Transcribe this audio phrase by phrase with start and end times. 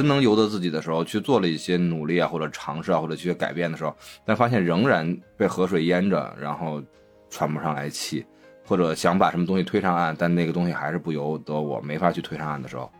[0.00, 6.82] 真能由得自己的时候，去做了一些努力啊，或者尝试啊，或者去改变的时候，但发现仍然被河水淹着，然后
[7.28, 8.24] 喘不上来气，
[8.64, 12.90] 或者想把什么东西推上岸，但那个东西还是不由得我，没法去推上岸的时候，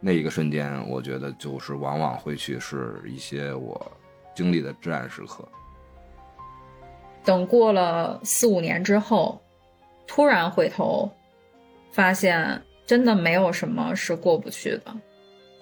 [0.00, 3.90] 那一个瞬间，我觉得就是往往会去是一些我
[4.34, 5.48] 经历的至暗时刻。
[7.24, 9.40] 等过了四五年之后，
[10.06, 11.10] 突然回头，
[11.90, 14.94] 发现真的没有什么是过不去的。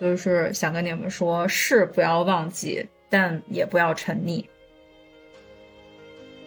[0.01, 4.45] 就是想跟你们说，是不要忘记，但也不要沉溺。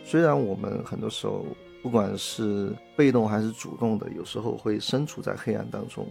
[0.04, 1.46] 虽然我们很多时候
[1.82, 6.08] 不管是被动还是主动的，有时候会身处在黑暗当中，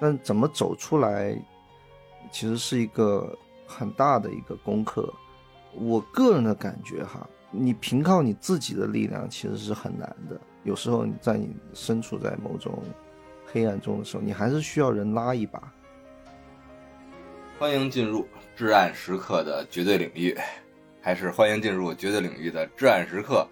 [0.00, 1.36] 但怎么走出来，
[2.30, 3.36] 其实是一个
[3.66, 5.12] 很大的一个功课。
[5.74, 7.28] 我个人的感觉哈。
[7.52, 10.40] 你凭靠你自己的力量其实是很难的。
[10.62, 12.80] 有时候你在你身处在某种
[13.44, 15.60] 黑暗中的时候，你还是需要人拉一把。
[17.60, 20.34] 欢迎进入至暗时刻的绝对领域，
[21.02, 23.46] 还是欢迎进入绝对领域的至暗时刻？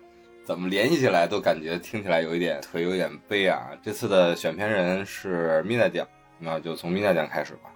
[0.46, 3.68] 怎么联系起来都感觉听起来有一点腿有点悲啊！
[3.82, 7.68] 这次的选片人是米娜酱，那就从米娜酱开始吧。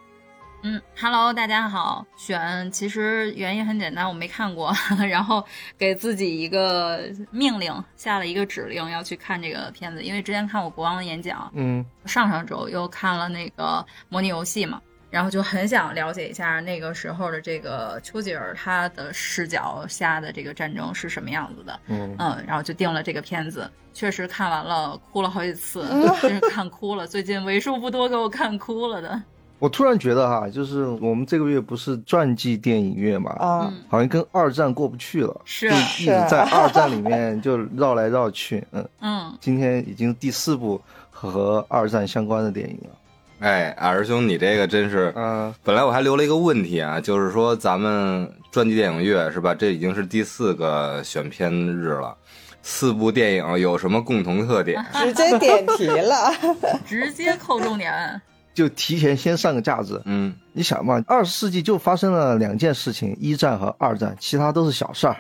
[0.62, 2.06] 嗯，Hello，大家好。
[2.16, 4.72] 选其实原因很简单，我没看过，
[5.06, 5.44] 然后
[5.76, 10.02] 给自己一个命令，下了一个指令要去看这个片子。
[10.02, 14.80] 因为之前看过国王的演讲，嗯，上上周又看了那个模拟游戏嘛，
[15.12, 21.78] 然后就很想了解一下那个时候的这个丘吉尔他的视角下的这个战争是什么样子的。
[21.88, 25.86] 嗯嗯，然后就定了这个片子，确实看完了哭了好几次，
[26.22, 27.06] 真是看哭了。
[27.06, 29.22] 最近为数不多给我看哭了的。
[29.58, 42.96] 我突然觉得哈，就是我们这个月不是传记电影月嘛，啊，好像跟二战过不去了，是就一直在二战里面就绕来绕去，嗯嗯，今天已经第四部和二战相关的电影了。
[43.42, 49.52] 哎，二师兄，你这个真是，嗯，本来我还留了一个问题啊，就是说咱们传记电影月是吧？
[49.52, 52.16] 这已经是第四个选片日了，
[52.62, 54.80] 四部电影有什么共同特点？
[54.94, 56.32] 直接点题了，
[56.86, 58.22] 直接扣重点。
[58.54, 65.16] 就提前先上个架子，嗯，你想嘛，二十世纪就发生了两件事情，一战和二战，其他都是小事儿。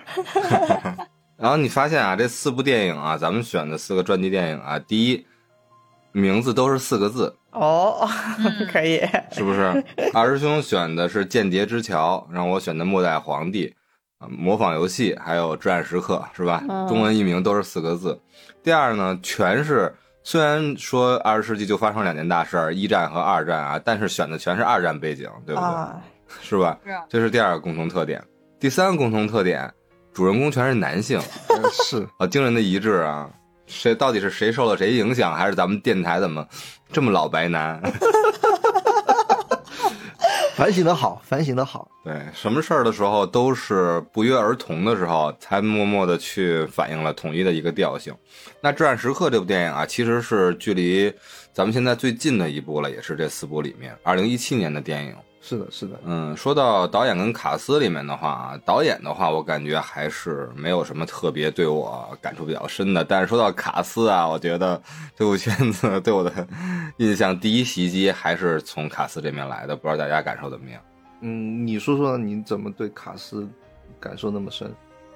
[1.36, 5.26] 然后你发现啊，这四部电影啊，咱们选的四个传记电影啊，第一
[6.12, 8.08] 名字都是四个字，哦，
[8.70, 9.84] 可以，是不是？
[10.12, 13.68] 二师兄选的是《间谍之桥》，让我选的《末代皇帝》，
[14.18, 16.62] 啊，模仿游戏，还有《至暗时刻》，是吧？
[16.88, 18.20] 中文译名都是四个字。
[18.62, 19.94] 第二呢，全是。
[20.24, 25.68] 虽然说二十世纪就发生两件大事儿，一战和二战啊，但是选的全是二战背景，对不对？
[26.40, 26.78] 是吧？
[26.86, 26.92] 是。
[27.08, 28.22] 这是第二个共同特点。
[28.60, 29.68] 第三个共同特点，
[30.14, 31.20] 主人公全是男性，
[31.90, 33.28] 是啊，惊人的一致啊！
[33.72, 36.46] 谁到底是谁受了谁影响，还是咱们电台怎么
[36.92, 37.80] 这么老白男？
[40.54, 41.88] 反省的好，反省的好。
[42.04, 48.14] 对，什么事儿的时候都是不约而同的时候，才默默的去反映了统一的一个调性。
[48.60, 51.12] 那《至暗时刻》这部电影啊，其实是距离
[51.54, 55.16] 咱们现在最近的一部了，也是这四部里面，二零一七年的电影。
[55.44, 63.04] 是的，是的，嗯，说到导演跟卡斯里面的话啊，导演的话，我感觉还是没有什么特别对我感触比较深的。
[63.04, 64.80] 但是说到卡斯啊，我觉得
[65.16, 66.46] 这部片子对我的
[66.98, 70.80] 印象第一袭击还是从卡斯这边来的，不知道大家感受怎么样？
[71.22, 73.48] 嗯，你说说你怎么对卡斯
[73.98, 74.72] 感受那么深？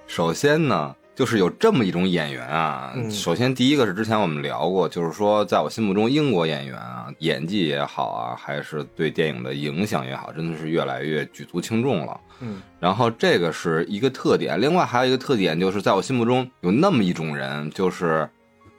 [0.09, 0.94] 首先呢。
[1.16, 12.21] 就是有这么一种演员啊，首先第一个是之前我们聊过，就是说在我心目中英国演员啊，演技也好啊，还是对电影的影响也好，真的是越来越举足轻重了。
[12.41, 18.28] 嗯，然后这个是一个特点，另外还有一个特点就是在我心目中有那么一种人，就是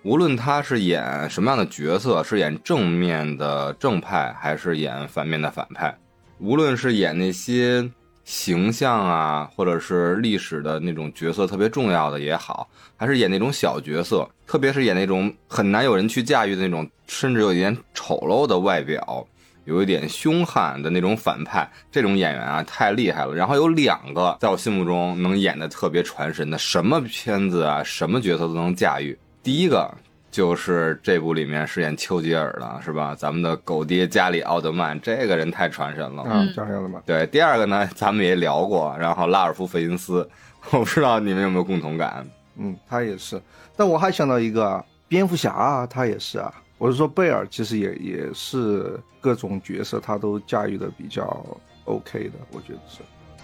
[0.04, 5.98] 无论他是演什么样的角色，是演正面的正派还是演反面的反派，
[6.38, 7.90] 无论是演那些。
[8.28, 12.68] 形象啊，或者是历史的那种角色特别重要的也好，
[12.98, 19.26] 还是演那种小角色，特别是演那种很难有人去驾驭的那种，甚至有一点丑陋的外表，
[19.64, 23.34] 有一点凶悍的那种反派，这种演员啊太厉害了。
[23.34, 29.18] 然后有两个在我心目中能演的特别传神的，什么片子啊，什么角色都能驾驭。
[29.42, 29.90] 第一个。
[30.30, 33.16] 就是这部里面饰演丘吉尔的是吧？
[33.16, 36.24] 咱们的狗爹加里奥德曼，这个人太传神了。
[36.28, 37.02] 嗯，加里奥德曼。
[37.06, 40.30] 对，第二个呢， 咱们也聊过，然后拉尔夫费因斯，
[40.72, 42.28] 我不知道你们有没有共同感。
[42.58, 43.42] 嗯，他也是。
[43.76, 46.54] 但我还想到一个蝙蝠侠啊，他也是啊。
[46.78, 51.46] 我是说贝尔，其实也也是各种角色他都驾驭的比较
[51.86, 53.00] OK 的，我觉得是。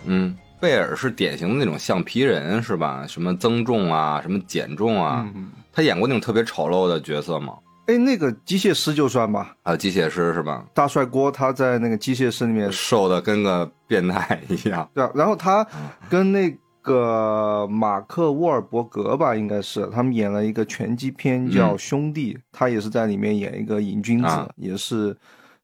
[0.05, 0.37] 嗯。
[0.59, 3.05] 贝尔是典型的那种橡皮人，是吧？
[3.05, 5.27] 什么增重啊，什么减重啊？
[5.73, 7.55] 他演过那种特别丑陋的角色吗？
[7.87, 10.65] 哎，那个机械师就算吧，还有机械师是吧？
[10.73, 14.89] 大帅锅他在那个机械师里面，瘦的跟个变态一样。
[14.95, 15.67] 对啊，然后他
[16.09, 16.49] 跟那
[16.81, 25.13] 个马克沃尔伯格吧，应该是他们演了一个拳击片叫《兄弟》，他也是在里面演一个瘾君子，啊也是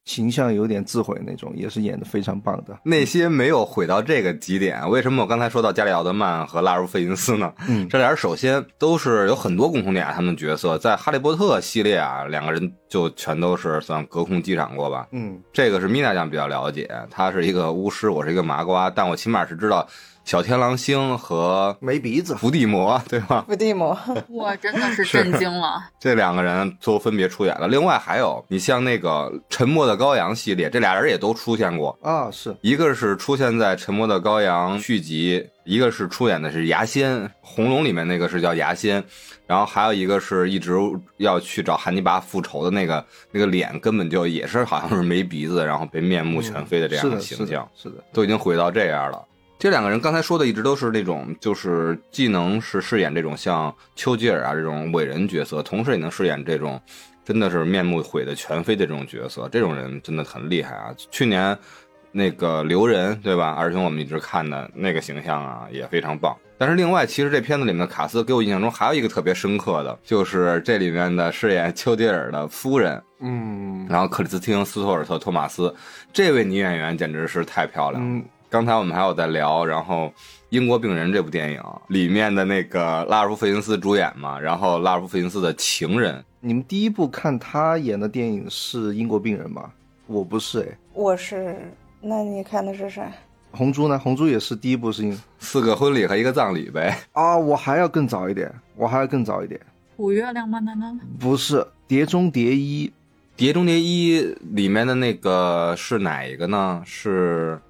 [0.04, 2.78] 形象有点自毁那种，也是演的非常棒的。
[2.84, 7.52] 那些没有毁到这个极点，为什么我刚才说到加里奥德曼和拉茹费因斯呢？
[7.68, 15.06] 嗯这俩人首先都是有很多共同点啊，他们的角色在《哈利波特》系列啊，两个人就全都是算隔空击掌过吧。
[15.12, 19.86] 嗯，这个是米娜酱比较了解，他是一个巫师，我是一个麻瓜，但我起码是知道
[20.24, 23.44] 小天狼星和没鼻子，伏地魔，对吧？
[23.48, 25.82] 伏地魔， 我真的是震惊了。
[25.98, 27.66] 这两个人都分别出演了。
[27.66, 31.98] 另外还有，你像那个《沉默的羔羊》系列，这俩人也都出现过。
[32.02, 32.54] 啊，是。
[32.60, 39.02] 一个是出现在《沉默的羔羊》续集，一个是出演的是牙仙，红龙里面那个是叫牙仙，
[39.46, 40.74] 然后还有一个是一直
[41.16, 49.26] 要去找汉尼拔复仇的那个，那个脸根本就也是好像是没鼻子，然后被面目全非的这样的，形象，是的，是的，都已经毁到这样了。
[49.60, 56.80] 这两个人刚才说的一直都是那种，就是既能是饰演这种像丘吉尔啊这种伟人角色，同时也能饰演这种
[57.26, 59.46] 真的是面目毁的全非的这种角色。
[59.52, 60.94] 这种人真的很厉害啊！
[61.10, 61.54] 去年
[62.10, 63.50] 那个刘仁对吧？
[63.50, 66.34] 二兄我们一直看的那个形象啊也非常棒。
[66.56, 75.74] 但是另外，其实这片子里面的卡斯给我印象中还有一个特别深刻的，就是这里面的饰演丘吉尔的夫人，嗯然后克里斯汀·斯托尔特·托马斯
[76.14, 78.08] 这位女演员简直是太漂亮了。
[78.08, 80.06] 嗯，刚才我们还有在聊，然后
[80.48, 89.70] 《英国病人》这部电影里面的那个拉尔夫·费因斯主演嘛，然后拉尔夫·费因斯的情人，你们第一部看他演的电影是《英国病人》吗？
[90.08, 91.56] 我不是哎，我是，
[92.00, 93.08] 那你看的是啥？
[93.52, 93.96] 红猪呢？
[93.96, 96.98] 红猪也是第一部是四个婚礼和一个葬礼呗。
[97.12, 99.60] 啊，我还要更早一点，我还要更早一点，
[99.96, 100.58] 五月亮吗？
[100.58, 100.88] 难道？
[101.20, 102.88] 不是《碟中谍一》，
[103.36, 104.20] 《碟中谍一》
[104.54, 106.82] 里面的那个是哪一个呢？
[106.84, 107.60] 是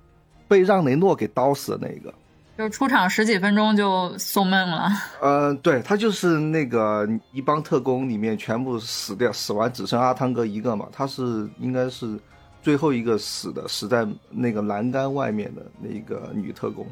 [0.50, 2.12] 被让雷诺给刀死的那个。
[2.58, 4.90] 就是出场十几分钟就送命了。
[5.22, 12.18] 呃，对他就是那个一帮特工里面全部死掉，死完只剩阿汤哥一个嘛，他是应该是
[12.62, 16.86] 最后一个死的，死在那个栏杆外面的那个女特工。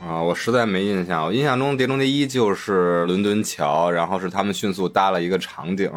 [0.00, 1.24] 啊，我实在没印象。
[1.24, 5.90] 我印象中《碟中谍一》就是伦敦桥，然后是他们迅速搭了一个场景，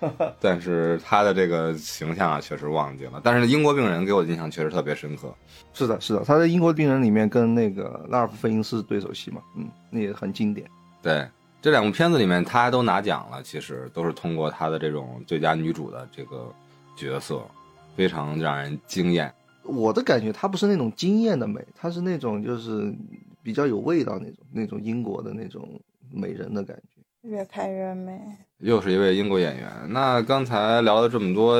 [0.40, 3.20] 但是他的这个形象啊，确实忘记了。
[3.22, 5.34] 但是英国病人给我的印象确实特别深刻。
[5.72, 10.68] 是的，是的，他在《英国病人》里面跟那个拉尔夫·费因斯对手戏嘛，嗯，那也很经典。
[11.02, 11.26] 对
[11.62, 16.52] 这两部片子里面，他都拿奖了，其实都是通过他的这种最佳女主的这个
[16.96, 17.42] 角色，
[17.94, 19.32] 非常让人惊艳。
[19.62, 22.92] 我的感觉，她不是那种惊艳的美，她是那种就是
[23.42, 25.80] 比较有味道那种那种英国的那种
[26.10, 26.99] 美人的感觉。
[27.22, 28.18] 越看越美。
[28.58, 29.66] 又是一位英国演员。
[29.88, 31.58] 那刚才聊了这么多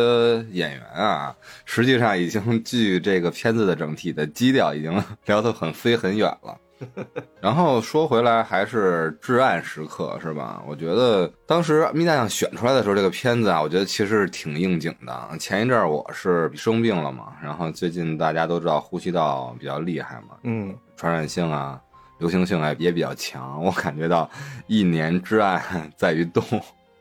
[0.50, 1.34] 演员啊，
[1.64, 6.56] 实际上已经 距这个片子的整体的基调已经 聊得很飞很远了。
[7.42, 10.62] 然后说回来，还是至暗时刻是吧？
[10.66, 15.28] 我觉得当时米大酱选出来的时候，这个片子啊，我觉得其实挺应景的。
[15.38, 21.78] 前一阵儿我是生病了嘛，然后最近大家都知道呼吸道比较厉害嘛，嗯，传染性啊、
[22.20, 23.62] 流行性也也比较强。
[23.64, 24.30] 我感觉到
[24.68, 25.60] 一年之暗
[25.96, 26.42] 在于冬，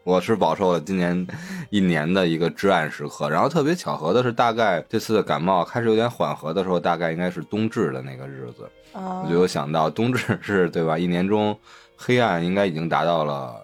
[0.04, 1.28] 我是饱受了今年
[1.70, 3.30] 一年的一个至暗时刻。
[3.30, 8.68] 然后特别巧合的是，大概这次的感冒开始有点缓和的时候，大概应该是冬至的那个日子。
[8.92, 10.98] 啊我就有想到，冬至是对吧？
[10.98, 11.56] 一年中
[11.96, 13.56] 黑暗应该已经达到了，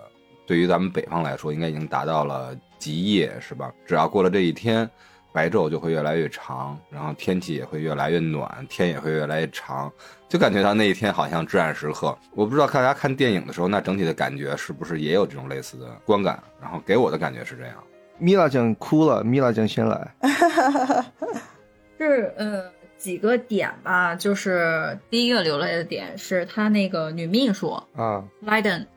[0.45, 3.71] 对于咱们北方来说，应该已经达到了极夜，是吧？
[3.87, 4.87] 只要过了这一天，
[5.35, 9.91] 白昼就会越来越长，然后天气也会越来越暖，天也会越来越长，
[10.29, 12.17] 就感觉到那一天好像至暗时刻。
[12.31, 16.41] 我不知道大家看电影的时候，那整体的感觉是不是也有这种类似的观感？
[16.61, 17.75] 然后给我的感觉是这样。
[18.17, 20.15] 米拉酱哭了，米拉酱先来。
[21.99, 22.63] 是呃
[22.97, 28.87] 几个点吧，就是第一个流泪的点是他那个女秘书啊，莱登，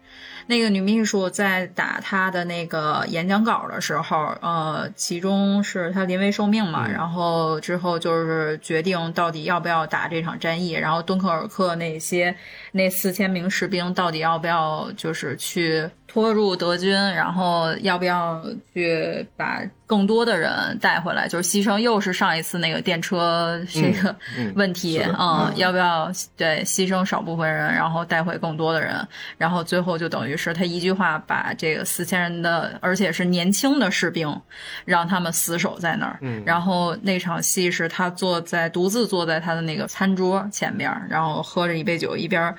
[0.50, 6.92] 那个女秘书在打她的那个演讲稿的时候，呃，其中是她临危受命嘛，嗯。
[6.92, 12.34] 然后之后就是决定到底要不要打这场战役，然后敦刻尔克那些
[12.72, 20.50] 那四千名士兵到底要不要就是去拖入德军，然后要不要去把更多的人
[20.80, 34.34] 带回来，就是牺牲又是上一次那个电车这个嗯问题，嗯，要不要对牺牲少部分人，然后带回更多的人，然后最后就等于是他一句话把这个四千人的，而且是年轻的士兵，
[34.86, 36.18] 让他们死守在那儿。
[36.22, 42.54] 嗯然后那场戏是他坐在独自坐在他的那个餐桌前边儿，然后喝着一杯酒，一边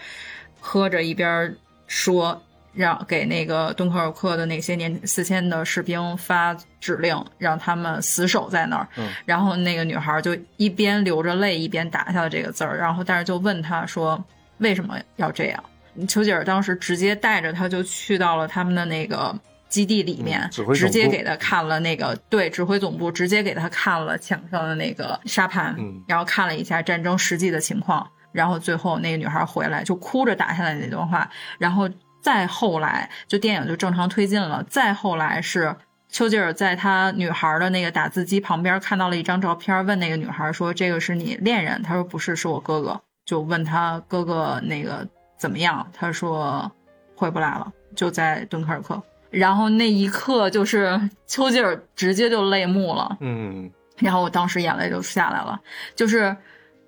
[0.59, 1.55] 喝着一边
[1.87, 2.39] 说。
[2.79, 8.87] 让给那个敦刻尔克的那些年四千的士兵发指令，让他们死守在那儿。
[8.95, 14.23] 嗯然后那个女孩就一边流着泪一边打下了这个字儿，然后但是就问他说
[14.59, 15.61] 为什么要这样？
[16.07, 31.89] 丘吉尔当时直接带着他就去到了他们的那个基地里面，直接给他看了那个对指挥总部，直接给他看了墙上的那个沙盘，嗯然后看了一下战争实际的情况，然后最后那个女孩回来就哭着打下来那段话，然后
[32.21, 35.75] 再后来就电影就正常推进了，再后来是。
[36.11, 45.07] 丘吉尔在他女孩的那个打字机旁边看到了一张照片，问那个女孩说：“这个是你恋人？”她说：“不是，是我哥哥。”就问他哥哥那个
[45.37, 45.87] 怎么样？
[45.93, 46.71] 他说
[47.15, 48.99] ：“回不来了，就在敦刻尔克。”
[49.29, 53.15] 然后那一刻，就是丘吉尔直接就泪目了。
[53.19, 55.61] 嗯，然后我当时眼泪就下来了，
[55.95, 56.35] 就是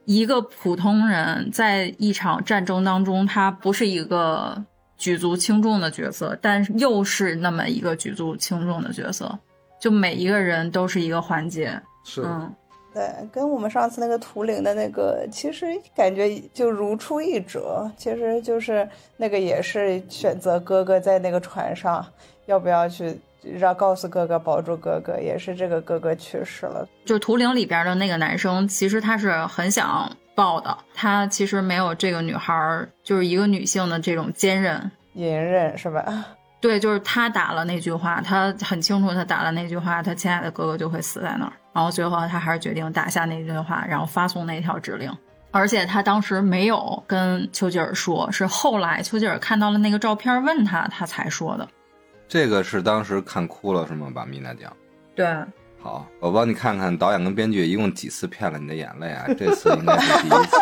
[0.05, 4.65] 一个普通人在一场战争当中，他不是一个
[5.01, 9.35] 举足轻重的角色，但又是那么一个举足轻重的角色，
[9.79, 12.53] 就每一个人都是一个环节，是，嗯，
[12.93, 15.65] 对，跟我们上次那个图灵的那个，其实
[15.95, 17.91] 感觉就如出一辙。
[17.97, 22.05] 其实就是那个也是选择哥哥在那个船上，
[22.45, 26.87] 要不要去让告诉哥哥保住哥哥，也是这个哥哥去世了。
[27.05, 34.91] 就是图灵里边的那个男生，其实他是很想抱的，他其实没有这个女孩儿，就是一个女性的这种坚韧。
[35.13, 36.03] 隐忍是吧？
[36.61, 41.53] 对，就是他打了那句话，他很清楚，他打了那句话，他亲爱的哥哥就会死在那儿。
[41.73, 45.11] 然后最后他还是决定打下那句话，然后发送那条指令。
[45.51, 51.67] 而且他当时没有跟丘吉尔说，是后来丘吉尔看到了那个照片，问他，他才说的。
[52.27, 54.09] 这个是当时看哭了是吗？
[54.13, 54.71] 把米娜讲。
[55.13, 55.25] 对，
[55.81, 59.25] 好，我帮你看看导演跟编剧一共几次骗了你的眼泪啊？
[59.35, 60.57] 这次应该是第一次。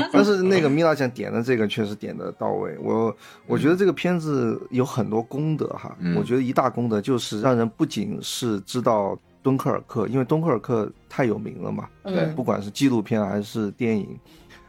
[0.10, 3.14] 但是那个米拉酱点的这个确实点的到位，我
[3.46, 14.18] 我觉得这个片子有很多功德哈，嗯我觉得一大功德就是让人不仅是知道敦刻尔克，因为敦刻尔克太有名了嘛，对嗯不管是纪录片还是电影，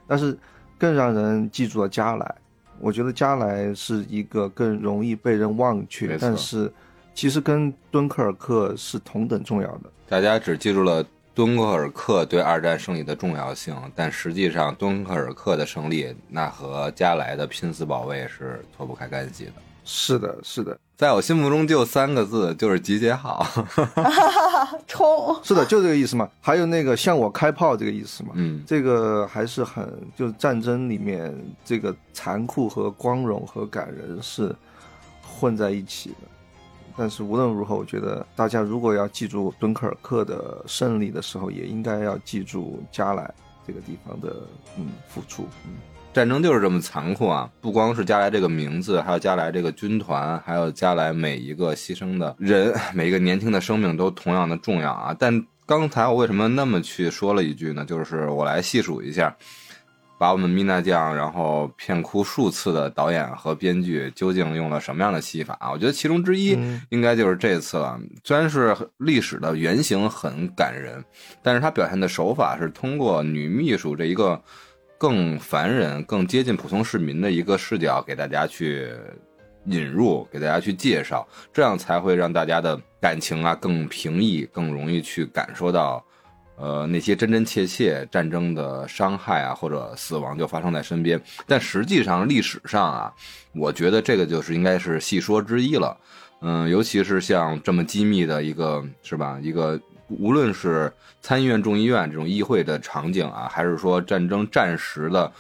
[0.06, 0.38] 但是
[0.78, 2.36] 更让人记住了加莱。
[2.82, 6.70] 我觉得加莱是一个更容易被人忘却，但是
[7.14, 9.84] 其实跟敦刻尔克是同等重要的。
[10.08, 19.54] 大家只记住了敦刻尔克对二战胜利的重要性，但实际上敦刻尔克的胜利那和加莱的拼死保卫是脱不开干系的。
[19.84, 23.46] 是的，是的，在我心目中就三个字，就是集结号。
[24.88, 25.36] 冲！
[25.42, 26.30] 是的，就这个意思嘛。
[26.40, 28.30] 还有那个向我开炮这个意思嘛。
[28.36, 34.56] 嗯，这个还是很，就是战争里面这个残酷和光荣和感人是
[35.24, 36.16] 混在一起的。
[37.02, 43.34] 但是无论如何，我觉得大家如果要记住敦刻尔克的胜利的时候，也应该要记住加莱
[43.66, 44.36] 这个地方的
[44.78, 45.48] 嗯付出。
[45.66, 45.72] 嗯，
[46.14, 47.50] 战争就是这么残酷啊！
[47.60, 55.16] 不光是加莱这个名字，还有加莱这个军团，还有加莱每一个牺牲的人，每一个年轻的生命都同样的重要啊！
[55.18, 57.84] 但刚才我为什么那么去说了一句呢？
[57.84, 59.36] 就是我来细数一下，
[60.22, 65.72] 把我们米娜酱然后骗哭数次的导演和编剧究竟用了什么样的戏法啊？
[65.72, 68.00] 我觉得其中之一嗯应该就是这次了。
[68.24, 71.04] 虽然是历史的原型很感人，
[71.42, 74.40] 但是他表现的手法是通过女秘书这一个
[75.00, 78.92] 更凡人、更接近普通市民的一个视角给大家去
[79.66, 86.06] 引入，给大家去介绍，这样才会让大家的感情啊更平易，更容易去感受到。
[86.62, 93.12] 呃，那些真真切切战争的伤害啊，或者死亡就发生在身边，但实际上历史上啊，
[93.54, 95.98] 我觉得这个就是应该是细说之一了。
[96.42, 99.40] 嗯，尤其是像这么机密的一个，是吧？
[99.42, 105.32] 一个无论是参议院、众议院这种议会的场景啊，还是说战争战时的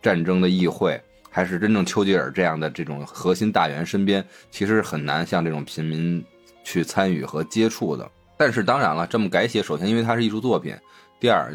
[0.00, 6.24] 战争的议会，还是真正丘吉尔这样的这种核心大员身边，其实很难像这种平民
[6.62, 8.08] 去参与和接触的。
[8.38, 10.74] 但是当然了，这么改写，首先因为它是艺术作品，
[11.18, 11.52] 第二，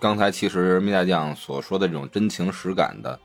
[0.00, 3.16] 刚才其实蜜大将所说的这种真情实感的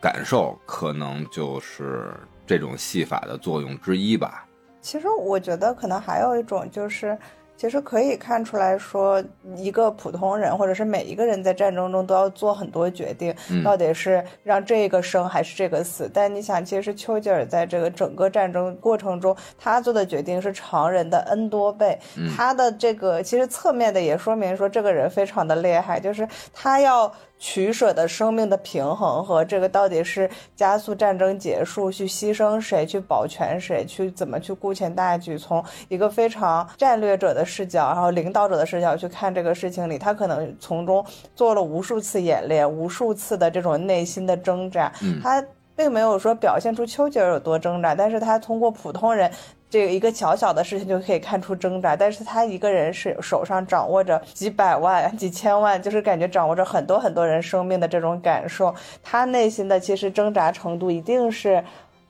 [0.00, 2.12] 感受，可能就是
[2.46, 4.46] 这种戏法的作用之一吧。
[4.80, 7.18] 其实我觉得可能还有一种就是。
[7.56, 9.22] 其实可以看出来说，
[9.56, 16.10] 一个普通人或者是每一个人在战争中都要做很多决定，嗯到底是让这个生还是这个死。
[16.12, 21.98] 但你想，其实丘吉尔在这个整个战争过程中，他做的决定是常人的 n 多倍。
[22.16, 27.12] 嗯他的这个其实侧面的也说明说，这个人非常的厉害，就是他要。
[27.38, 45.44] 取舍的生命的平衡和这个到底是加速战争结束，去牺牲谁，去保全谁，去怎么去顾全大局，从一个非常战略者的视角，然后领导者的视角去看这个事情里，他可能从中做了无数次演练，无数次的这种内心的挣扎，嗯他。
[45.78, 49.30] 并没有说表现出丘吉尔有多挣扎，但是他通过普通人
[49.68, 61.62] 这个一个小小的事情就可以看出挣扎，但是他一个人是手上掌握着几百万、几千万，就是感觉掌握着很多很多人生命的这种感受，他内心的其实挣扎程度一定是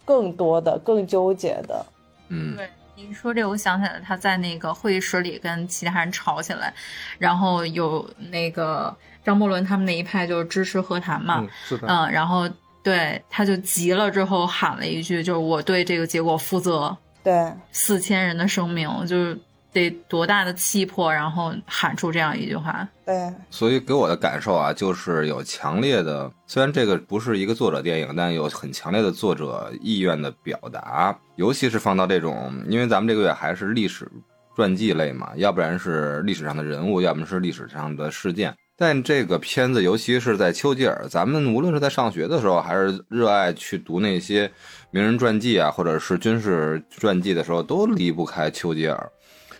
[0.05, 1.85] 更多的、更纠结的。
[2.29, 6.73] 嗯，对，你说这，我想起来他在那个会议室里跟其他人吵起来，
[7.19, 8.95] 然后有那个
[9.25, 12.49] 张伯伦他们那一派就是支持和谈嘛，嗯，是的，嗯，然后
[12.83, 19.37] 对他就急了之后喊了一句，就是我对这个结果负责，对，四千人的生命，就是
[19.73, 22.89] 得多大的气魄，然后喊出这样一句话。
[23.05, 34.09] 对，所以给我的感受啊，就是有强烈的，虽然这个不是一个作者电影，但有很强烈的作者意愿的表达，尤其是放到这种，因为咱们这个月还是历史
[34.55, 38.55] 传记类嘛，要不然是历史上的人物，要么是历史上的事件。
[38.79, 44.51] 但这个片子，尤其是在丘吉尔，咱们无论是在上学的时候，还是热爱去读那些
[44.91, 49.11] 名人传记啊，或者是军事传记的时候，都离不开丘吉尔。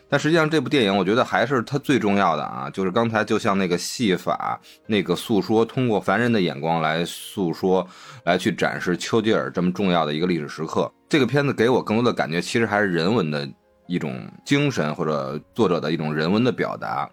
[0.09, 7.85] 但实际上，这部电影我觉得还是它最重要的啊，就是刚才就像那个戏法，那个诉说，通过凡人的眼光来诉说，
[8.23, 10.93] 来去展示丘吉尔这么重要的一个历史时刻。
[11.09, 13.49] 这个片子给我更多的感觉，其实还是人文的
[13.89, 17.11] 一种精神，或者作者的一种人文的表达。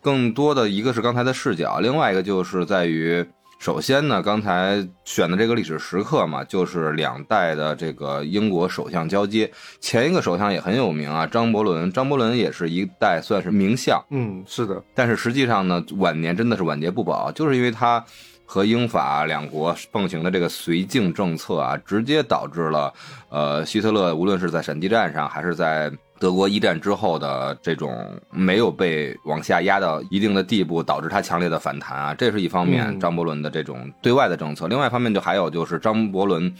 [0.00, 3.26] 更多的一个是刚才的视角，另外一个就是在于。
[3.60, 9.50] 首先呢，刚才选的这个历史时刻嘛，就是两代的这个英国首相交接。
[9.80, 11.90] 前一个首相也很有名啊，张伯伦。
[11.90, 18.04] 张伯伦也是一代算是名相，嗯，是的，但是实际上呢，晚年真的是晚节不保，就是因为他
[18.46, 22.94] 和英法两国奉行的这个绥靖政策啊，直接导致了
[23.28, 25.90] 呃希特勒无论是在闪击战上还是在。
[26.18, 27.96] 德国一战之后的这种
[28.30, 32.86] 没有被往下压到一定的地步，导致他强烈的反弹啊，这是一方面。
[32.86, 36.52] 嗯张伯伦的这种对外的政策，另外一方面就还有就是张伯伦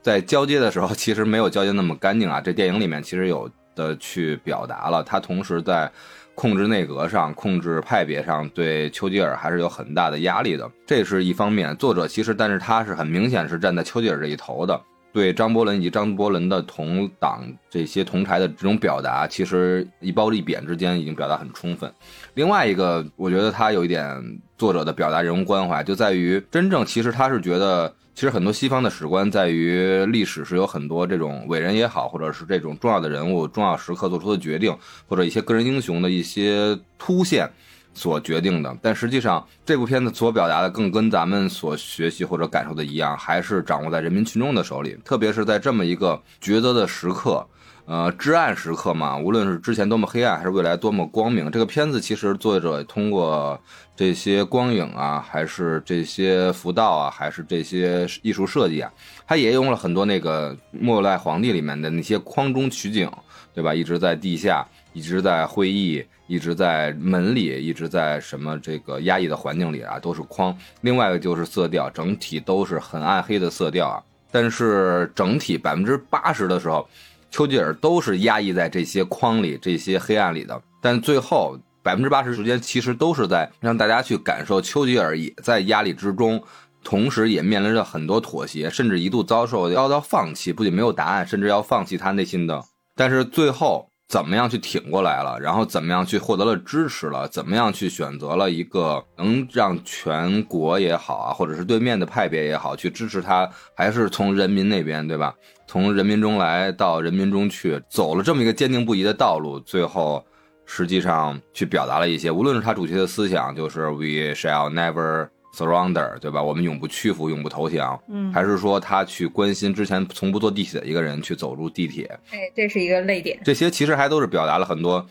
[0.00, 2.40] 在交接的时候，其实没有交接那么干净啊。
[2.40, 5.90] 这电影里面其实有的去表达了，他同时在
[6.34, 11.76] 控制内阁上、控制派别上，对丘吉尔还是有很大的压力的，这是一方面。
[11.76, 14.80] 作者其实，但是他是很明显是站在丘吉尔这一头的。
[15.12, 21.92] 对张伯伦以及张伯伦的同党这些同台的这种表达，其实一褒一贬之间已经表达很充分。
[22.34, 34.74] 另外一个，我觉得他有一点作者的表达人物关怀，就在于真正其实他是觉得，其实很多西方的史观在于历史是有很多这种伟人也好，或者是这种重要的人物、重要时刻做出的决定，
[35.06, 37.50] 或者一些个人英雄的一些凸显。
[37.94, 44.96] 所决定的，但实际上这部片子所表达的更跟咱们所学习或者感受的一样，还是掌握在人民群众的手里。
[45.04, 47.46] 特别是在这么一个抉择的时刻，
[47.84, 53.60] 呃，至暗时刻嘛，无论是之前多么黑暗，还是未来多么光明，这个片子其实作者通过
[53.94, 58.90] 这些光影啊，还是这些浮道啊，还是这些艺术设计啊，
[59.26, 63.10] 他也用了很多那个《末代皇帝》里面的那些框中取景，
[63.52, 63.74] 对吧？
[63.74, 66.04] 一直在地下，一直在会议。
[66.28, 70.56] 一直在门里，一直在什么这个压抑的环境里啊，都是框。
[70.80, 74.00] 另外一个就是色调，整体都是很暗黑的色调啊。
[74.30, 76.88] 但是整体百分之八十的时候，
[77.30, 80.58] 丘吉尔都是压抑在这些框里、这些黑暗里的。
[80.80, 86.42] 但最后百分之八十时间，其实都是在让大家去感受丘吉尔也在压力之中，
[86.82, 92.64] 同时也面临着很多妥协，甚至一度遭受要到放弃，不仅没有答案，甚至要放弃他内心的。
[92.96, 93.91] 但是最后。
[94.12, 95.40] 怎么样去挺过来了？
[95.40, 97.26] 然后怎么样去获得了支持了？
[97.28, 103.48] 怎么样去选择了一个能让全国也好啊，或者是对面的派别也好去支持他？
[103.74, 105.34] 还是从人民那边对吧？
[105.66, 110.22] 从人民中来到人民中去，走了这么一个坚定不移的道路，最后
[110.66, 115.28] 实际上去表达了一些，无论是他主题的思想，就是 We shall never。
[115.54, 116.42] Surrender，对吧？
[116.42, 118.00] 我们永不屈服，永不投降。
[118.08, 122.04] 嗯，还是说他去关心之前从不坐地铁的一个人去走入地铁？
[122.30, 123.38] 哎，这是一个泪点。
[123.44, 125.06] 这些其实还都是表达了很多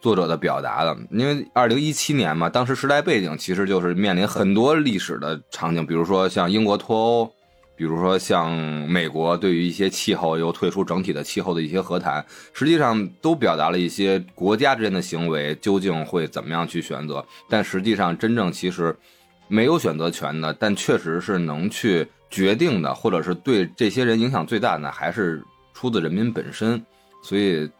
[0.00, 0.96] 作者的表达的。
[1.10, 7.32] 因为二零一七年嘛，当时时代背景其实就是面临很多历史的场景，比如说像英国脱欧，
[7.76, 8.50] 比如说像
[8.88, 12.24] 美国对于一些气候又退出整体的气候的一些和谈，
[12.54, 17.22] 实际上都表达了一些国家之间的行为究竟会怎么样去选择。
[17.50, 18.96] 但实际上，真正其实。
[19.52, 25.42] 没有选择权的，但确实是能去决定的，或者是对这些人影响最大的，还是
[25.74, 26.82] 出自人民本身。
[27.22, 27.70] 所以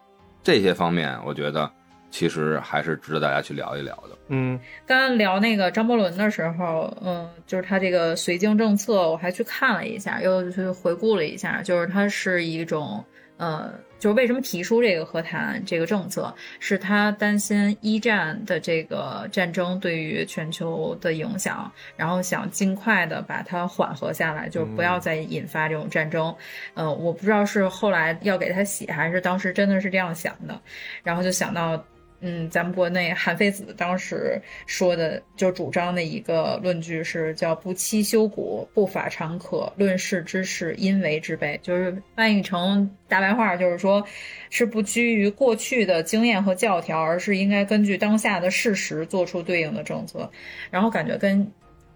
[0.42, 1.70] 这些方面，我觉得
[2.10, 4.18] 其实还是值得大家去聊一聊的。
[4.28, 13.02] 嗯，刚刚聊那个张伯伦的时候，嗯，就是他这个绥靖政策，我还去看了一下，又去回顾了一下，就是它是一种。
[13.38, 26.34] 呃，就是为什么提出这个和谈这个政策，是他担心一战的这个战争对于全球的影响，然后想尽快的把它缓和下来，就是不要再引发这种战争。
[26.74, 30.60] 呃，我不知道是后来要给他写，还是当时真的是这样想的，
[31.04, 31.80] 然后就想到。
[32.22, 44.06] 嗯，咱们国内韩非子当时说的，就主张的一个论据是叫“不期修古，不法常可，论世之事，因为之备”，就是翻译成大白话，就是说，
[44.50, 50.30] 是不拘于过去的经验和教条，而是应该根据当下的事实做出对应的政策。
[50.70, 51.46] 然后感觉跟。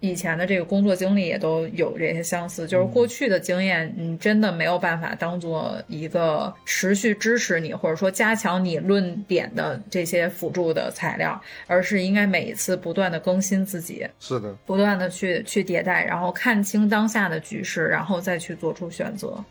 [0.07, 19.43] 以前的这个工作经历也都有这些相似，就是过去的经验，你真的没有办法当做一个持续支持你或者说加强你论点的这些辅助的材料，而是应该每一次不断的更新自己，是的，不断的去去迭代，然后看清当下的局势，然后再去做出选择。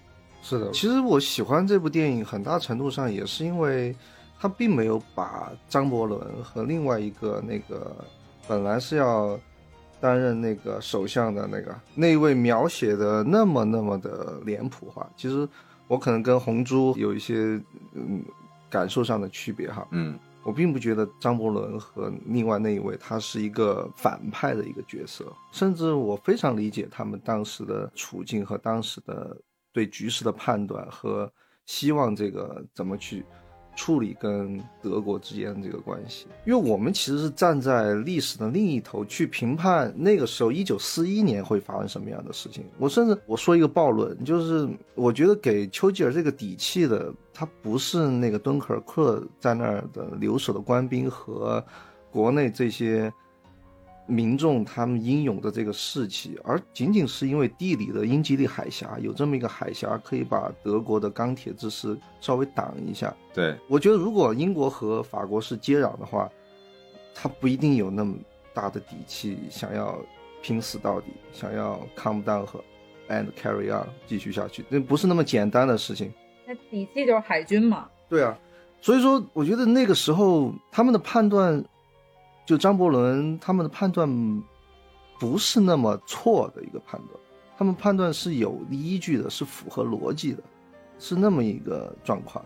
[0.42, 3.96] 是的，其实我喜欢这部电影，很大程度上也是因为
[4.40, 7.96] 他并没有把张伯伦和另外一个那个
[8.48, 9.40] 本来是要。
[10.06, 15.50] 担任那个首相的那个那位描写的那么那么的脸谱化，其实
[15.88, 17.60] 我可能跟红猪有一些
[17.94, 18.24] 嗯
[18.70, 29.36] 感受上的区别哈，嗯，我并不觉得张伯伦和另外那一位他是一个反派的一个角色，甚至我非常理解他们当时的处境和当时的
[29.74, 31.28] 对局势的判断和
[31.66, 33.26] 希望这个怎么去。
[33.76, 42.64] 处理跟德国之间的这个关系，因为我们其实是站在历史的另一头去评判那个时候一九四一年会发生什么样的事情。
[42.80, 51.64] 我甚至我说一个暴论，就是我觉得给丘吉尔这个底气的，他不是那个敦刻尔克在那儿的留守的官兵和
[52.10, 53.12] 国内这些。
[54.08, 63.12] 民众他们英勇的这个士气，而仅仅是因为地理的英吉利海峡有这么一个海峡，可以把德国的钢铁之师稍微挡一下。
[63.34, 66.30] 对我觉得，如果英国和法国是接壤的话，
[67.16, 68.16] 他不一定有那么
[68.54, 70.00] 大的底气，想要
[70.42, 72.64] 拼死到底，想要 come down 和
[73.10, 76.14] and carry on 继续下去，那不是那么简单的事情。
[76.46, 77.90] 那底气就是海军嘛。
[78.08, 78.38] 对啊，
[78.82, 81.66] 所以说我觉得那个时候他们的判断。
[82.46, 84.08] 就张伯伦他们的判断
[85.20, 87.20] 不是那么错的一个判断，
[87.58, 90.44] 他们判断是有依据的，是符合逻辑的，
[91.00, 92.44] 是那么一个状况。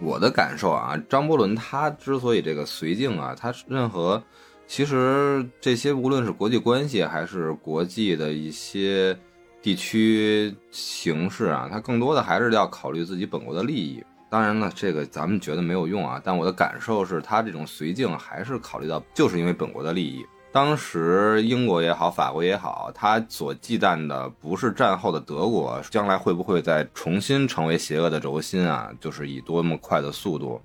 [0.00, 4.22] 我的感受啊，张伯伦他之所以这个绥靖啊，他任何
[4.66, 9.18] 其实这些无论是国际关系还是国际的一些
[9.60, 14.00] 地区形势啊，他更多的还是要考虑自己本国的利益。
[14.30, 20.26] 当然了，这个咱们觉得没有用啊，但我的感受是他这种绥靖还是考虑到，就是因为本国的利益。
[20.52, 30.60] 当时英国也好，法国也好，他所忌惮的不是战后的德国将来会不会再重新成为邪恶的轴心啊，就是以多么快的速度，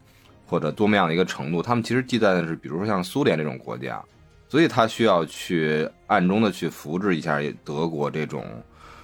[0.46, 4.04] 或者多么样的一个程度，他们其实忌惮的是，比如说像苏联这种国家，
[4.50, 8.44] 所以他需要去暗中的去扶植一下德国这种。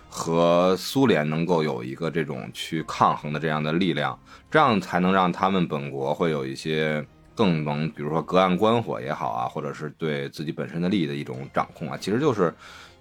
[0.10, 4.17] 和苏联能够有一个这种去抗衡的这样的力量，
[4.50, 12.54] 这样才能让他们本国会有一些更能，比如说隔岸观火也好啊，或者是对自己本身的利益的一种掌控啊，其实就是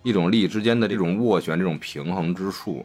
[0.03, 2.85] 一种利益之间的这种斡旋、这种平衡之术。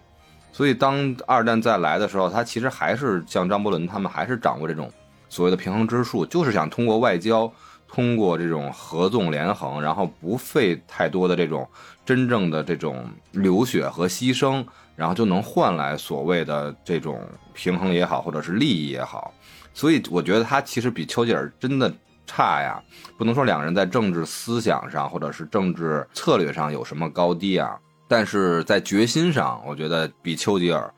[0.51, 4.91] 所以当二战再来的时候，他其实还是像张伯伦他们还是掌握这种
[5.27, 7.51] 所谓的平衡之术，就是想通过外交。
[7.93, 11.69] 通过这种合纵连横，然后不费太多的这种
[12.03, 17.21] 真正的这种流血和牺牲，然后就能换来所谓的这种
[17.53, 19.31] 平衡也好，或者是利益也好。
[19.75, 21.93] 所以我觉得他其实比丘吉尔真的
[22.25, 22.81] 差呀，
[23.15, 27.77] 不能说两个人在政治思想上或者是政治策略上有什么高低啊，
[28.07, 30.91] 但是在决心上，我觉得比丘吉尔。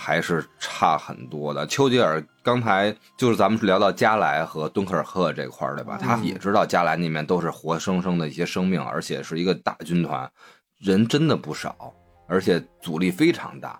[0.00, 1.66] 还是差很多的。
[1.66, 5.98] 丘吉尔刚才就是咱们是聊到加莱和敦刻尔克这块儿，对吧？
[6.00, 10.30] 他也知道加莱那面都是活生生的一些生命，而且是一个大军团，
[10.78, 11.92] 人真的不少，
[12.28, 13.76] 而且阻力非常大。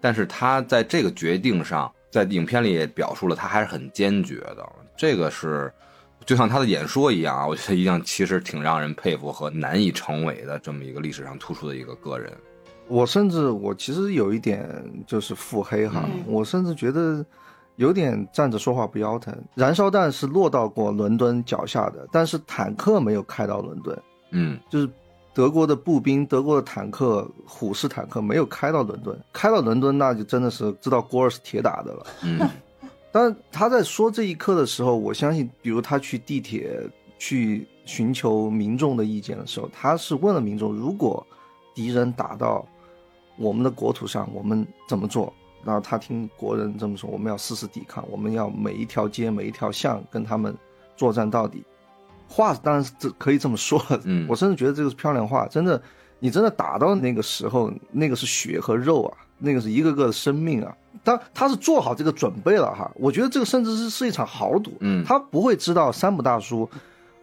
[0.00, 4.68] 但是他在这个决定上，在影片里也表述了，他还是很坚决的。
[4.96, 5.72] 这个是
[6.26, 12.36] 就像他的演说一样啊，我觉得一样，其实挺让人佩服和难以成为的这么一个历史上突出的一个个人。
[12.90, 14.68] 我甚至我其实有一点
[15.06, 17.24] 就是腹黑哈，我甚至觉得
[17.76, 19.32] 有点站着说话不腰疼。
[19.54, 23.96] 燃烧弹是落到过伦敦脚下的，但是坦克没有开到伦敦。
[24.32, 24.90] 嗯，就是
[25.32, 32.06] 德国的步兵、德国的坦克、虎式坦克没有开到伦敦，开到伦敦那就真的是知道锅儿是铁打的了。
[32.24, 32.40] 嗯，
[33.12, 36.76] 但他在说这一刻的时候，我相信，比如他去地铁
[37.20, 41.24] 去寻求民众的意见的时候，他是问了民众，如果
[41.72, 42.66] 敌人打到。
[43.40, 45.32] 我们的国土上，我们怎么做？
[45.64, 50.56] 然后他听国人这么说，我们要誓死抵抗，我们要每一条街每一条巷跟他们
[50.96, 51.64] 作战到底。
[52.28, 55.46] 话当然是这可以这么说，嗯我甚至觉得这个是漂亮话。
[55.48, 55.82] 真的，
[56.18, 60.76] 你真的打到那个时候，那个是血和肉啊，那个是一个个的生命啊。
[61.04, 64.72] 他他是做好这个准备了哈，我觉得这个甚至是是一场豪赌。
[64.80, 66.68] 嗯他不会知道山姆大叔，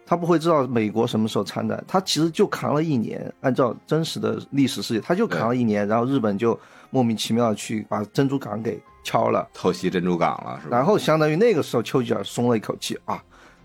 [0.08, 3.32] 他不会知道美国什么时候参战，他其实就扛了一年。
[3.42, 6.58] 按照真实的历史事件，他就扛了一年，然后日本就
[6.90, 10.78] 莫名其妙地去把珍珠港给敲了，偷袭珍珠港了，是吧？
[10.78, 13.22] 然后相当于那个时候丘吉尔松了一口气啊，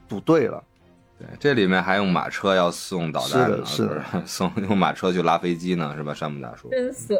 [0.08, 0.62] 赌对了。
[1.18, 6.12] 对，这里面还用马车要送导弹呢，是的是的不是 送用马车去拉飞机呢，是吧？
[6.12, 7.16] 山姆大叔，真损。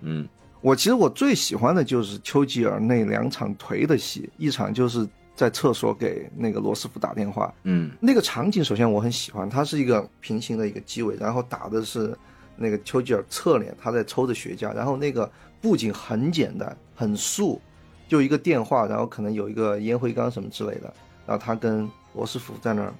[0.00, 0.28] 嗯
[0.60, 7.90] 我其实我最喜欢的就是丘吉尔那两场颓的戏，一场就是在厕所给那个罗斯福打电话，嗯。
[8.00, 12.16] 那个场景首先我很喜欢，它是一个平行的一个机位，然后打的是
[12.56, 17.60] 那个丘吉尔侧脸，他在抽着雪茄，然后那个布景很简单，很素，
[18.06, 20.94] 就一个电话，然后可能有一个烟灰缸什么之类的，
[21.26, 22.94] 然后他跟罗斯福在那儿，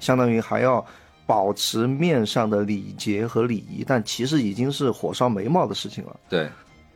[0.00, 0.84] 相当于还要
[1.26, 6.18] 保持面上的礼节和礼仪，但其实已经是火烧眉毛的事情了。
[6.28, 6.48] 对，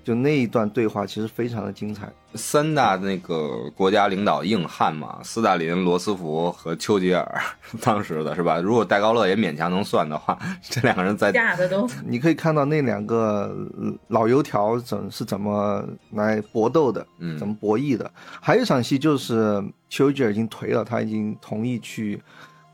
[0.06, 2.08] 就那一段对话其实非常的精彩。
[2.36, 7.42] 三大那个国家领导硬汉嘛，斯大林、罗斯福和丘吉尔，
[7.82, 8.60] 当时的是吧？
[8.60, 18.08] 如果戴高乐也勉强能算的话，这两个人在架的都 你可以看到那两个呃老油条怎是怎么来搏斗的，嗯怎么博弈的。
[18.40, 22.22] 还有一场戏就是丘吉尔已经颓了，他已经同意去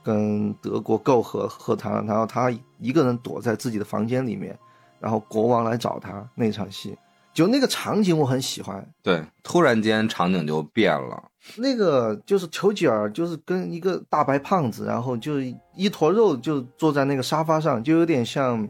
[0.03, 4.55] 跟德国媾和和谈了，然后他一个人躲在自己的房间里面，
[5.01, 6.95] 然后国王来找他那场戏，
[7.33, 8.87] 就那个场景我很喜欢。
[9.03, 11.23] 对，突然间场景就变了，
[11.57, 15.41] 那个就是丘吉尔，就是跟一个大白胖子，然后就
[15.75, 18.69] 一坨肉就坐在那个沙发上，就有点像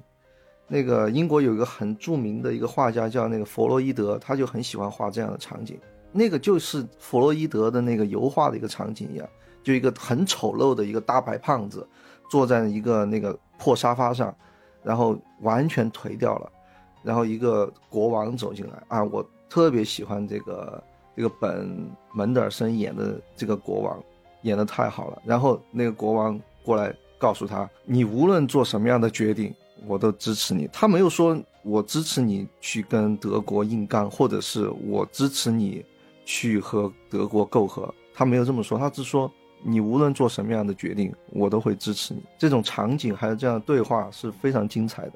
[0.69, 5.79] 那个英国有一个很著名的一个画家叫那个弗洛伊德，他就很喜欢画这样的场景。
[6.13, 9.29] 那个就是弗洛伊德的那个油画的一个场景一样，
[9.63, 11.87] 就一个很丑陋的一个大白胖子
[12.31, 14.35] 坐在一个那个破沙发上，
[14.83, 16.53] 然后完全颓掉了，
[17.03, 20.83] 然后一个国王走进来啊，我特别喜欢这个
[21.17, 21.69] 这个本
[22.15, 24.03] 门德尔森演的这个国王，
[24.43, 25.23] 演的太好了。
[25.25, 29.55] 然后那个国王过来告诉他，你无论做什么样的决定，
[29.87, 30.69] 我都支持你。
[30.73, 35.85] 他没有说我支持你去跟德国硬刚，或者是我支持你
[36.25, 39.31] 去和德国媾和，他没有这么说，他只说
[39.63, 42.23] 你无论做什么样的决定，我都会支持你。
[42.39, 45.13] 这种场景还有这样的对话是非常精彩的。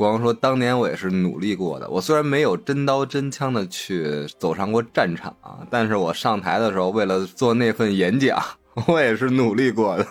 [0.00, 5.36] 国王说：“当年我也是努力过的，我虽然没有真刀真枪的去走上过战场，
[5.68, 8.42] 但是我上台的时候，为了做那份演讲，
[8.88, 10.06] 我也是努力过的。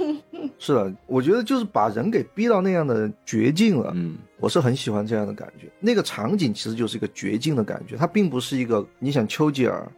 [0.60, 3.90] 是的，我觉得就是把人给逼到那样的绝境了。
[3.94, 5.66] 嗯，我是很喜欢这样的感觉。
[5.80, 9.90] 那个场景其实就是一个绝境的感觉，它并不是一个你想丘吉尔，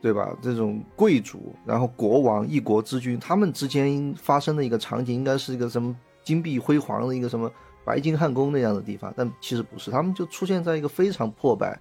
[0.00, 0.30] 对吧？
[0.40, 7.50] 这种贵族，然后国王、一国之君，他们之间发生的一个场景，应该是一个什么金碧辉煌的一个什么
[7.88, 11.78] 白金汉宫那样的地方，但其实不是，他们就出现在一个非常破败、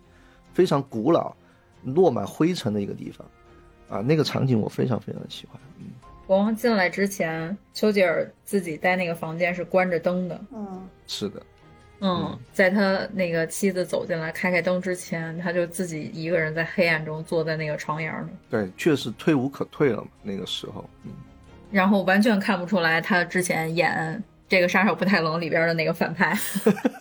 [0.53, 1.35] 非常古老、
[1.83, 3.27] 落满灰尘的一个地方。
[3.89, 5.59] 啊，那个场景我非常非常的喜欢。
[5.79, 5.85] 嗯，
[6.25, 10.39] 国王进来之前，丘吉尔自己待那个房间是关着灯的。
[10.53, 11.41] 嗯，是的，
[12.01, 18.13] 嗯，在他那个妻子走进来开开灯之前，他就自己一个人在黑暗中坐在那个床沿
[18.49, 20.83] 对，确实退无可退了嘛，那个时候。
[21.03, 21.11] 嗯。
[21.71, 26.37] 然后完全看不出来他之前演这个《杀手不太冷》里边的那个反派。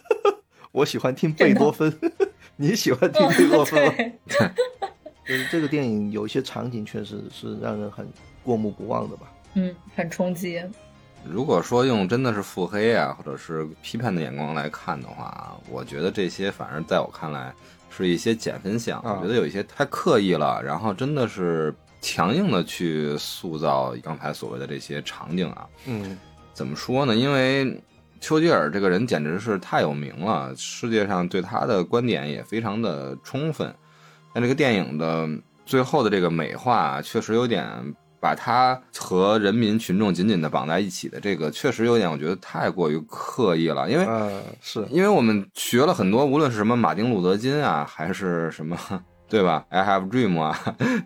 [0.73, 1.93] 我喜欢听贝多芬，
[2.57, 3.93] 你喜欢听贝多芬吗？
[3.97, 4.51] 对，
[5.27, 8.07] 就是这个电影有一些场景确实是让人很
[8.43, 9.27] 过目不忘的吧。
[9.55, 10.63] 嗯，很冲击。
[11.25, 17.53] 如果说用真的是腹黑啊，或者是批判的眼光来看的话，我觉得这些反而在我看来
[17.91, 19.01] 是一些减分项。
[19.01, 25.67] 啊我觉得有一些太刻意了，然后真的是强硬的去塑造刚才所谓的这些场景啊。
[25.87, 26.17] 嗯，
[26.57, 27.15] 怎么说呢？
[27.15, 27.79] 因为
[28.19, 33.71] 丘吉尔这个人简直是太有名了，世界上对他的观点也非常的充分。
[34.33, 35.29] 但这个电影的
[35.67, 37.67] 最后的这个美化，确实有点
[38.19, 43.91] 把他和人民群众紧紧的绑在一起的这个，确实有点我觉得太过于刻意了。
[43.91, 48.79] 因为呃，是因为我们学了很多，无论是什么马丁路德金啊，还是什么，
[49.29, 50.59] 对吧？I have dream 啊，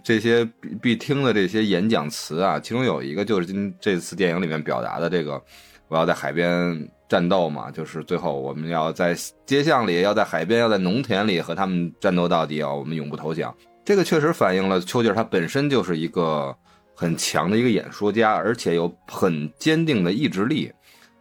[0.02, 5.42] 这些必必听的这些演讲词啊，其中有一个就是今这次电影里面表达的这个，
[5.88, 13.54] 我要在海边战斗嘛，就是最后我们要在街巷里，要在海边，要在农田里和他们战斗到底啊，我们永不投降。
[13.84, 16.54] 这个确实反映了丘吉尔他本身就是一个
[16.94, 20.70] 很强的一个演说家，而且有很坚定的意志力。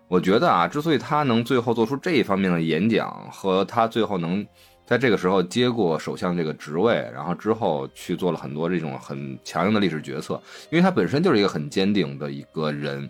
[0.09, 4.45] 我觉得啊，之所以他能最后做出这一方面的演讲，和他最后能
[4.89, 13.07] 在这个时候接过首相这个职位，然后之后去做了很多这种很强硬的历史决策，因为他本身就是一个很坚定的一个人。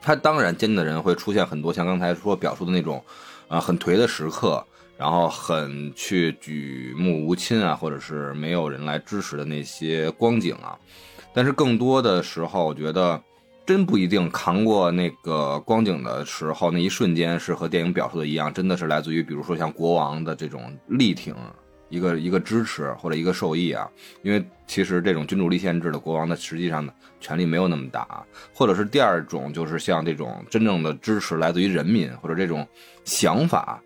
[0.00, 3.02] 他当然坚定的人会出现很多像刚才说表述的那种，
[3.48, 4.64] 啊，很颓的时刻，
[4.96, 10.78] 然后很去举目无亲啊，或者是没有人来支持的那些光景啊。
[11.34, 13.20] 但是更多的时候，我觉得。
[13.70, 21.32] 真不一定扛过那个光景的时候，那一瞬间是和电影表述的一样，真的是来自于比如说像国王的这种力挺，
[21.88, 23.88] 一个一个支持或者一个受益啊。
[24.24, 32.66] 因为其实这种君主立宪制的国王的实际上的权力没有那么大，或者是第二种就是像这种真正的支持来自于人民或者这种
[33.04, 33.80] 想法。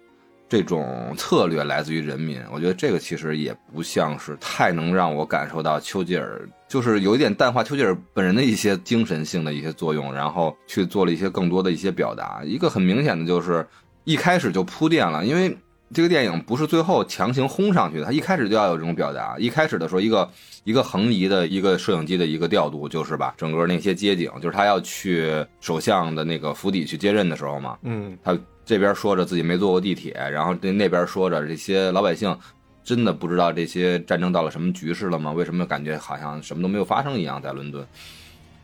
[0.46, 12.42] 这种策略来自于人民，我觉得这个其实也不像是太能让我感受到丘吉尔，就是有一点淡化丘吉尔本人的一些精神性的一些作用，然后去做了一些更多的一些表达。
[12.44, 13.64] 一个很明显的就是
[14.02, 15.56] 一开始就铺垫了，因为
[15.92, 19.36] 这个电影不是最后强行轰上去的，他一开始就要有这种表达。
[19.38, 20.28] 一开始的时候，一个
[20.64, 28.36] 一个横移的一个摄影机的一个调度，就是把整个那些街景，就是他要去首相的那个府邸去接任的时候嘛，嗯，他。
[28.66, 32.34] 这边说着自己没坐过地铁，然后那那边说着这些老百姓
[32.84, 35.32] 真的不知道这些战争到了什么局势了吗？
[35.32, 37.84] 为什么感觉好像什么都没有发生一样在伦敦？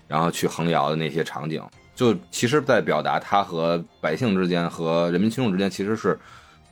[0.06, 1.62] 然后去横摇的那些场景，
[1.94, 6.18] 就其实在表达他和百姓之间和人民群众之间其实是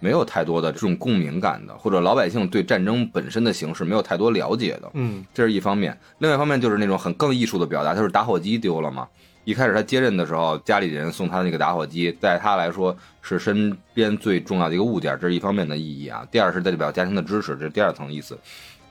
[0.01, 4.91] 没有太多的这种共鸣感的，或者老百姓对战争本身的形式没有太多了解的。
[4.95, 9.09] 嗯，这是一方面，另外一方面就是那种很更艺术的表达，就是打火机丢了嘛。
[9.49, 16.23] 一开始他接任的时候，家里人送他的那个打火机，在他来说是身边最重要的一个物件，这是一方面的意义啊。
[16.31, 18.39] 第二是代表家庭的支持，这是第二层意思。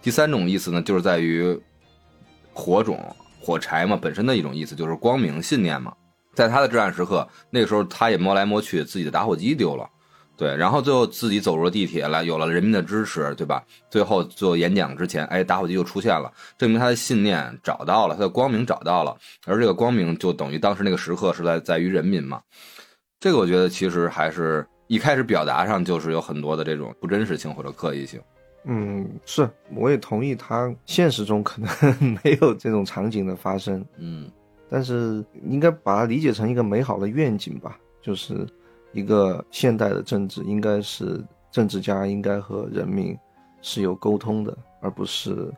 [0.02, 1.56] 第三种意思呢，就是在于
[2.54, 3.00] 火种、
[3.40, 5.94] 火柴嘛本身的一种意思，就是光明、信念嘛。
[6.34, 9.88] 在他的至暗时刻，那个时候他也摸来摸去，自己的打火机丢了。
[10.38, 13.64] 对，然后最后自己走入了地铁了，有了人民的支持，对吧？
[13.90, 22.40] 最后做演讲之前，哎，打火机又出现了，证明他的信念找到了，他的光明找到了，而这个光明就等于当时那个时刻是在在于人民嘛。
[23.20, 28.22] 这个我觉得其实还是一开始表达上就是有很多的这种不真实性或者刻意性。
[28.64, 31.70] 嗯，是，我也同意，他现实中可能
[32.24, 33.84] 没有这种场景的发生。
[33.98, 34.30] 嗯，
[34.70, 38.46] 但是应该把它理解成一个美好的愿景吧，就是。
[38.94, 43.18] 一个现代的政治应该是政治家应该和人民
[43.62, 45.52] 是有沟通的，而不是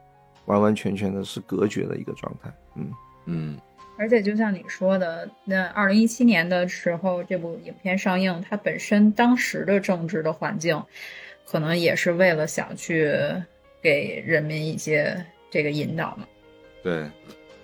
[0.46, 2.52] 完完全全的是隔绝的一个状态。
[2.76, 2.92] 嗯
[3.26, 3.60] 嗯。
[3.98, 10.82] 而且就像你说的，那二零一七年的时候，这部影片上映，它本身当时的政治的环境，
[11.46, 13.14] 可能也是为了想去
[13.82, 16.26] 给人民一些这个引导嘛。
[16.82, 17.06] 对，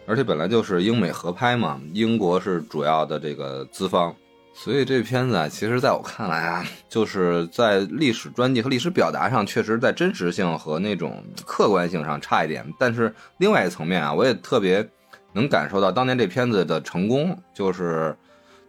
[0.05, 4.13] 而且本来就是英美合拍嘛，英国是主要的这个资方。
[4.57, 12.65] 所以这片子啊，其实在我看来啊，就是在历史专辑和历史表达上，确实在真实性和那种客观性上差一点。
[12.79, 14.87] 但是另外一层面啊，我也特别
[15.33, 18.15] 能感受到当年这片子的成功，就是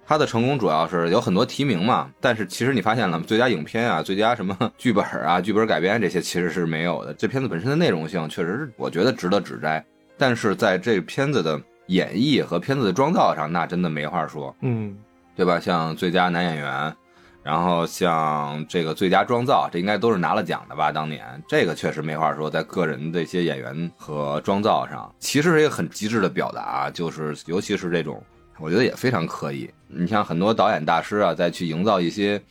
[0.05, 2.11] 它的成功主要是有很多提名嘛。
[2.21, 7.15] 但是其实你发现了，最佳影片啊、最佳什么 剧本啊、剧本改编这些其实是没有的。
[7.15, 9.83] 这片子本身的内容性确实是我觉得值得指摘，
[10.19, 14.55] 但是在这片子的演绎和片子的妆造上，那真的没话说。
[14.63, 14.95] 嗯。
[15.37, 15.61] 对吧？
[15.61, 16.97] 像最佳男演员，
[17.43, 20.91] 然后像这个最佳妆造，这应该都是拿了奖的吧？
[20.91, 28.21] 当年这个确实没话说，在个人的一些演员和妆造上，其实是一个很极致的表达，就是尤其是这种，
[28.59, 29.71] 我觉得也非常刻意。
[29.87, 32.43] 你像很多导演大师啊，再去营造一些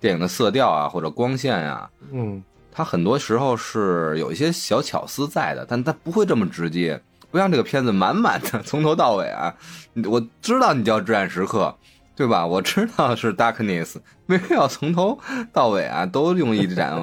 [0.00, 6.98] 电影的色调啊，或者光线啊，嗯，他很多时候是有一些小巧思在的，但他不会这么直接，
[7.30, 9.54] 不像这个片子满满的 从头到尾啊，
[10.04, 11.74] 我知道你叫《至暗时刻》。
[12.20, 12.46] 对吧？
[12.46, 15.18] 我知道是 darkness， 没必要从头
[15.54, 16.94] 到尾啊都用一盏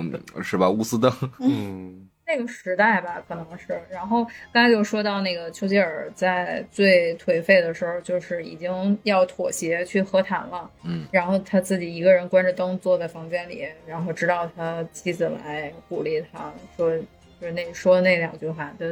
[0.43, 0.67] 是吧？
[0.77, 1.11] 钨丝灯。
[1.39, 3.81] 嗯， 那个时代吧，可能是。
[3.89, 10.69] 然后刚才就说到那个丘吉尔在最颓废的时候，就是已经要妥协去和谈了。
[10.83, 11.07] 嗯。
[11.09, 16.95] 然后他自己一个人关着灯坐在房间里，然后直到他妻子来鼓励他说，
[17.41, 18.85] 就是那说那两句话，就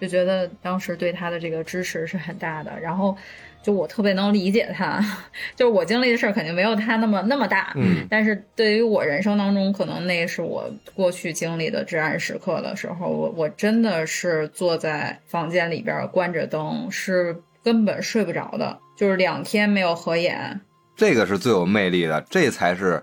[0.00, 2.78] 就觉得当时对他的这个支持是很大的。
[2.80, 3.16] 然后。
[3.62, 5.04] 就我特别能理解他，
[5.56, 20.60] 就是我经历的事儿肯定没有他那么那么大，嗯，但是对于我人生当中，可能那是我过去经历的至暗时刻的时候，我我真的是坐在房间里边关着灯，是根本睡不着的，就是两天没有合眼。
[20.94, 23.02] 这个是最有魅力的，这才是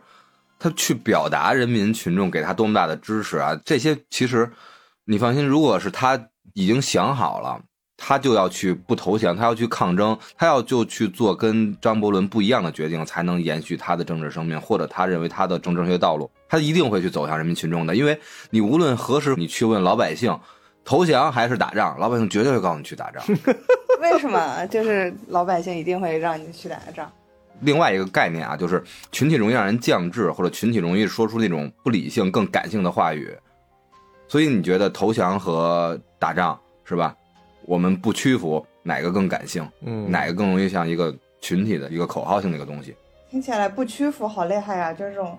[0.58, 3.60] 他去表达人民群众给他多么大的支持啊！
[3.66, 4.50] 这些其实
[5.04, 7.62] 你放心，如果是他已经想好了。
[7.96, 17.96] 他就要去不投降，他要去抗争，他要就去做跟张伯伦不一样的决定，才能延续他的政治生命，或者他认为他的政治正确道路，他一定会去走向人民群众的。
[17.96, 20.38] 因为你无论何时你去问老百姓，
[20.84, 23.24] 投降还是打仗，老百姓绝对会告诉你去打仗。
[24.02, 24.66] 为什么？
[24.68, 27.10] 就是老百姓一定会让你去打仗。
[27.62, 28.84] 另外一个概念啊，就是
[29.14, 33.34] 群体容易让人降智，或者群体容易说出那种不理性、更感性的话语。
[34.34, 37.16] 所以你觉得投降和打仗是吧？
[37.66, 39.64] 我们不屈服，哪个更感性？
[39.82, 42.96] 嗯，哪个更容易像一个群体的一个口号性的一个东西？
[43.30, 45.38] 听起来不屈服好厉害呀、就是这种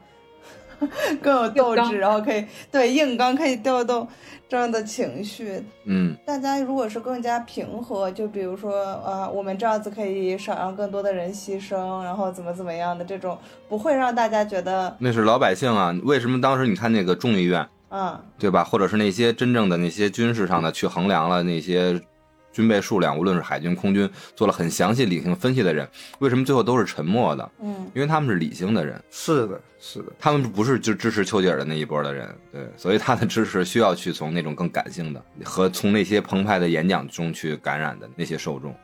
[1.20, 4.06] 更有斗志，然后可以对硬刚可以调动
[4.48, 5.60] 这样的情绪。
[5.86, 13.36] 嗯，大家如果是更加平和，就比如说啊，我们这样子可以少让更多的人牺牲，然后怎么怎么样的这种，
[13.68, 15.92] 不会让大家觉得那是老百姓啊。
[16.04, 18.64] 为什么当时你看那个众议院，嗯对吧？
[18.64, 22.00] 或者是那些真正的那些军事上的去衡量了那些
[22.52, 25.88] 军备数量，无论是海军、空军，做了很详细理性分析的人，
[26.18, 27.50] 为什么最后都是沉默的？
[27.62, 29.00] 嗯因为他们是理性的人。
[29.10, 38.74] 是的，是的，他们不是就支持丘吉尔的那一波的人，对，所以他的支持需要去从那种更感性的和从那些澎湃的演讲中去感染的那些受众。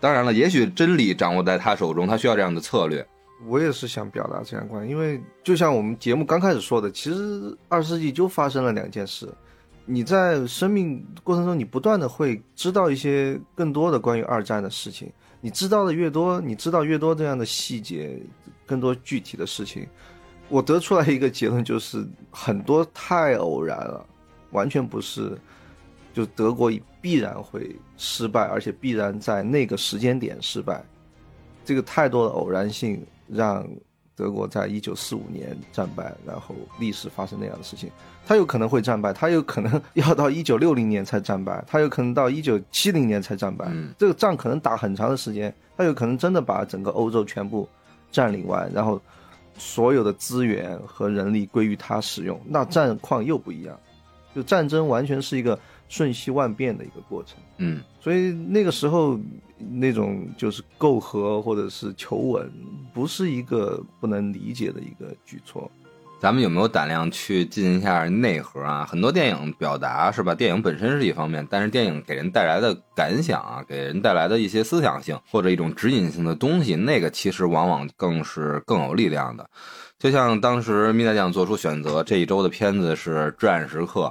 [0.00, 3.04] 当然了，也许真理掌握在他手中，他需要这样的策略。
[3.46, 9.28] 我也是想表达这样观点，因为就像我们节目刚开始说的，其实二十世纪就发生了两件事。
[9.84, 15.10] 你在生命过程中，你不断的会知道一些更多的关于二战的事情。
[15.40, 18.20] 你知道的越多，你知道越多这样的细节，
[18.66, 19.86] 更多具体的事情。
[20.48, 24.04] 我得出来一个结论，就是很多太偶然了，
[24.50, 25.38] 完全不是，
[26.12, 26.70] 就德国
[27.00, 30.84] 必然会失败，而且必然在那个时间点失败。
[31.64, 33.68] 这个太多的偶然性让
[34.14, 37.90] 德国在一九四五年战败，然后历史发生那样的事情。
[38.26, 43.66] 他有可能会战败，他有可能要到一九六零年才战败，他有可能到一九七零年才战败。
[43.70, 47.66] 嗯这个仗可能打很长的时间，他有可能真的把整个欧洲全部
[48.10, 49.00] 占领完，然后
[49.56, 53.78] 所有的资源和人力归于他使用，那战况又不一样。
[54.34, 55.58] 就战争完全是一个
[55.88, 57.38] 瞬息万变的一个过程。
[57.56, 59.18] 嗯，所以那个时候
[59.58, 62.50] 那种就是媾和或者是求稳，
[62.92, 65.70] 不是一个不能理解的一个举措。
[66.20, 68.84] 咱们有没有胆量去进一下内核啊？
[68.84, 70.34] 很多电影表达是吧？
[70.34, 79.48] 电影本身是一方面，但是电影给人带来的感想啊，给人带来的一些思想性或者一种指引性的东西，那个其实往往更是更有力量的。
[79.96, 84.02] 就像当时米大酱做出选择，这一周的片子是《至暗时刻》，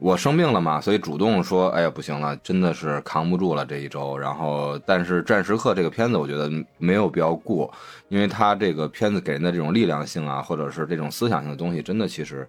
[0.00, 4.16] 我生病了嘛，所以主动说，哎呀不行了，真的是扛不住了这一周。
[4.16, 7.68] 然后，但是《战时刻》这个片子，我觉得没有必要过，
[8.08, 12.48] 因为它这个片子给人的这种力量性啊，或者是这种思想性的东西，真的其实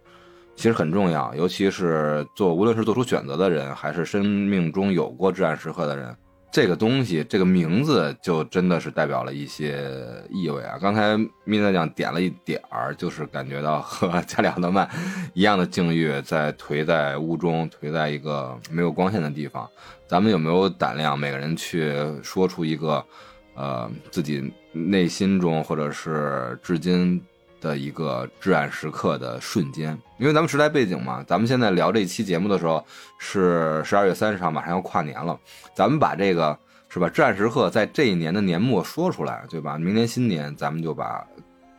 [0.56, 6.16] 其实很重要，尤其是做无论是做出选择的人，还是生命中有过至暗时刻的人，
[6.52, 9.94] 这个东西这个名字就真的是代表了一些
[10.32, 10.78] 意味啊。
[10.82, 14.90] 刚才米娜酱点了一点儿，就是感觉到和 加里奥德曼
[15.34, 19.70] 一样的境遇，在颓在屋中，颓在一个没有光线的地方。
[20.08, 21.94] 咱们有没有胆量，每个人去
[22.24, 23.06] 说出一个，
[23.54, 27.22] 呃，自己内心中或者是至今
[27.62, 29.98] 的一个至暗时刻的瞬间？
[30.18, 32.84] 因为咱们时代背景嘛，咱们现在聊这期节目的时候
[33.18, 35.40] 是十二月三十号，马上要跨年了，
[35.74, 36.58] 咱们把这个
[36.88, 37.08] 是吧？
[37.10, 39.78] 至暗时刻在这一年的年末说出来，对吧？
[39.78, 41.26] 明年新年咱们就把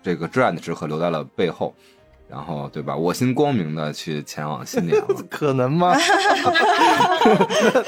[0.02, 1.74] 这个至暗的时刻留在了背后。
[2.30, 2.96] 然后，对吧？
[2.96, 5.06] 我心光明的去前往新年了。
[5.28, 5.94] 可能吗？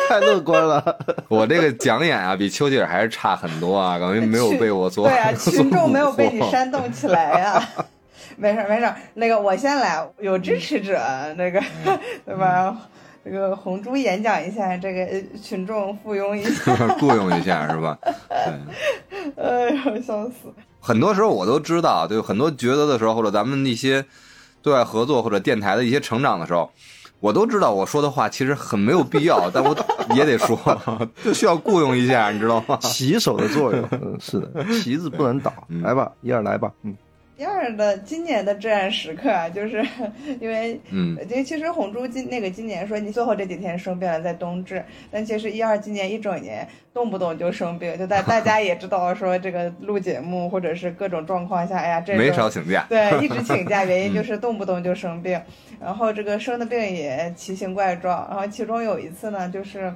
[0.08, 0.96] 太乐观了。
[1.28, 7.68] 我这个讲演啊，比丘吉尔还是差很多啊，感觉没有被我所 对啊，群众没有被你煽动起来呀、
[8.36, 10.98] 没事儿没事儿，那个我先来，有支持者，
[11.36, 11.60] 那个
[12.26, 12.76] 对吧？
[13.24, 17.96] 这个红珠演讲一下，这个呃群众附庸一下，雇佣一下是吧？
[18.28, 20.52] 对，哎呦，笑死！
[20.80, 24.04] 很多时候我都知道，对很多抉择的时候，或者咱们那些
[24.62, 26.70] 对外合作或者电台的一些成长的时候，
[27.20, 29.76] 我都知道我说的话其实很没有必要，但我
[30.16, 30.58] 也得说，
[31.24, 32.76] 就需要雇佣一下，你知道吗？
[32.82, 35.52] 旗手的作用，嗯，是的，旗子不能倒。
[35.82, 36.96] 来吧，一二来吧，嗯，
[37.42, 39.84] 第二的今年的至暗时刻啊， 就是
[40.38, 44.80] 因为嗯因为其实红猪今那个今年说你最后这几天生病了在冬至，
[45.10, 46.64] 但其实一二今年一整年
[46.94, 52.86] 动不动就生病，就大 大家也知道说这个录节目或者是各种状况下，哎呀这没少请假。
[52.88, 55.40] 对，一直请假，原因就是动不动就生病，
[55.80, 59.92] 然后这个生的病也奇形怪状，然后其中有一次呢，就是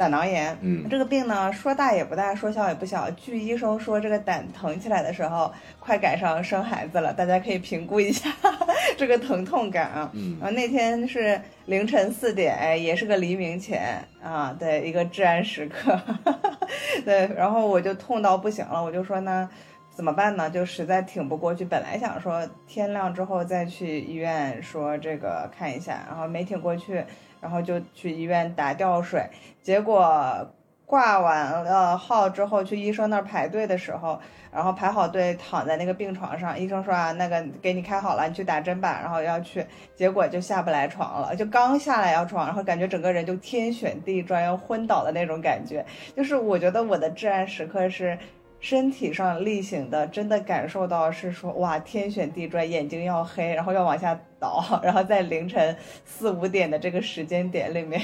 [0.00, 0.88] 胆囊炎，嗯。
[0.88, 8.32] 这个病呢说大也不大，说小也不小，据医生说这个胆疼起来的时候，快赶上生孩子了，大家可以评估一下
[8.96, 10.10] 这个疼痛感啊。
[10.14, 10.38] 嗯。
[10.40, 16.00] 然后那天是凌晨四点，哎也是个黎明前啊，的，一个至暗时刻，
[17.04, 19.50] 对，然后我就痛到不行了，我就说呢
[19.94, 20.48] 怎么办呢？
[20.48, 27.04] 就实在挺不过去，本来想说天亮之后再去医院说这个看一下，然后没挺过去，
[27.40, 29.28] 然后就去医院打吊水，
[29.62, 30.50] 结果
[30.86, 34.20] 挂完了号之后去医生那儿排队的时候，
[34.52, 39.64] 然后排好队躺在那个病床上，医生说啊，那个给你开好了，你去打针吧，然后要去，
[39.94, 45.86] 结果就下不来床了，就刚下来要床，然后感觉整个人就天旋地转，要昏倒的那种感觉。
[46.16, 48.18] 就是我觉得我的至暗时刻是
[48.60, 58.00] 身体上力行的，真的感受到是说哇天旋地转，眼睛要黑，然后要往下倒，然后在凌晨四五点的这个时间点里面。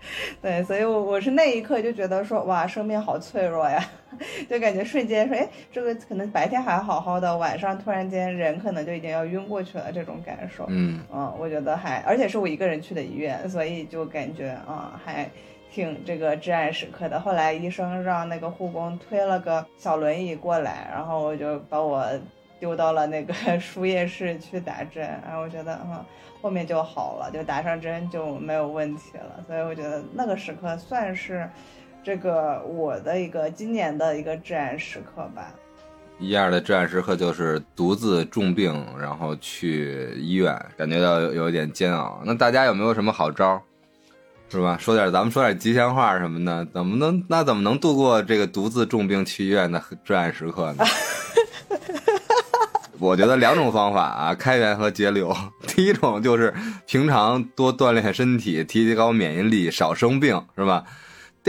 [0.40, 3.84] 对，所以我我是那一刻就觉得说，哇，生命好脆弱呀，
[4.48, 10.64] 就感觉瞬间说，哎，这个可能白天还好好的，晚上突然间人可能就已经要晕过去了，这种感受。
[10.68, 15.28] 嗯嗯，我觉得还，而且是我一个人去的医院，所以就感觉啊、还
[15.70, 17.18] 挺这个至暗时刻的。
[17.18, 22.06] 后来医生让那个护工推了个小轮椅过来，然后我就把我
[22.58, 26.04] 丢到了那个 输液室去打针，然后我觉得啊、
[26.42, 29.44] 后面就好了，就打上针就没有问题了。
[29.46, 31.48] 所以我觉得那个时刻算是
[32.02, 35.54] 这个我的一个今年的一个至暗时刻吧。
[36.18, 42.20] 一二的至暗时刻就是独自重病，然后去医院，感觉到有有一点煎熬。
[42.24, 43.62] 那大家有没有什么好招？
[44.50, 44.78] 是吧？
[44.80, 50.84] 说点咱们说点吉祥话什么的，怎么能那怎么能度过这个独自重病去医院的至暗时刻呢？
[52.98, 55.34] 我觉得两种方法啊，开源和节流。
[55.68, 56.52] 第一种就是
[56.86, 60.82] 平常多锻炼身体，提高免疫力，少生病，是吧？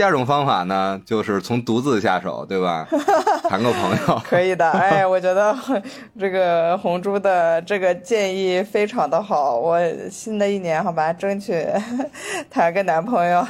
[0.00, 2.88] 第二种方法呢，就是从独自下手，对吧？
[3.50, 5.54] 谈个朋友，可以的，哎，我觉得
[6.18, 9.78] 这个红猪的这个建议非常的好，我
[10.10, 11.66] 新的一年好吧，争取
[12.48, 13.46] 谈个男朋友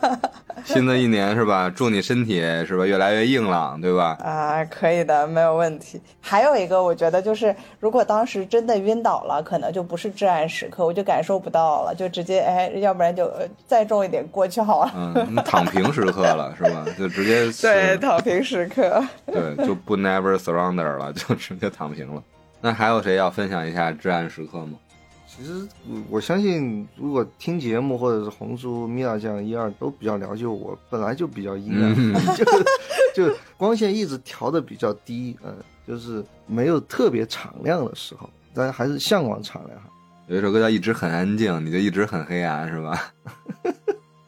[0.66, 1.72] 新的一年是吧？
[1.74, 4.18] 祝你身体是吧越来越硬朗，对吧？
[4.22, 5.98] 啊，可以的，没有问题。
[6.20, 14.92] 还有一个，我觉得就是，如果当时真的晕倒了，可能就不是至暗时刻，我就感受不到了，就直接哎，要不然就呃再重一点过去好了。
[14.94, 16.84] 嗯，躺平时刻了是吧？
[16.98, 19.02] 就直接对，躺平时刻。
[19.26, 22.22] 对，就不 never surrender 了， 就直接躺平了。
[22.60, 24.78] 那还有谁要分享一下至暗时刻吗？
[25.26, 25.52] 其实
[25.88, 32.44] 我我相信，如果听节目或者是红书、米娅酱一二都比较了解我，本来就比较阴暗，嗯 就
[33.28, 35.54] 就光线一直调的比较低，嗯，
[35.86, 39.86] 就是没有特别敞亮的时候，但还是向往敞亮哈。
[40.26, 43.12] 有一首歌叫《一直很安静》，你就一直很黑暗是吧？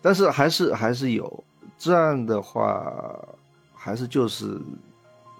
[0.02, 1.44] 但是还是还是有
[1.76, 3.18] 这样的话，
[3.74, 4.60] 还是就是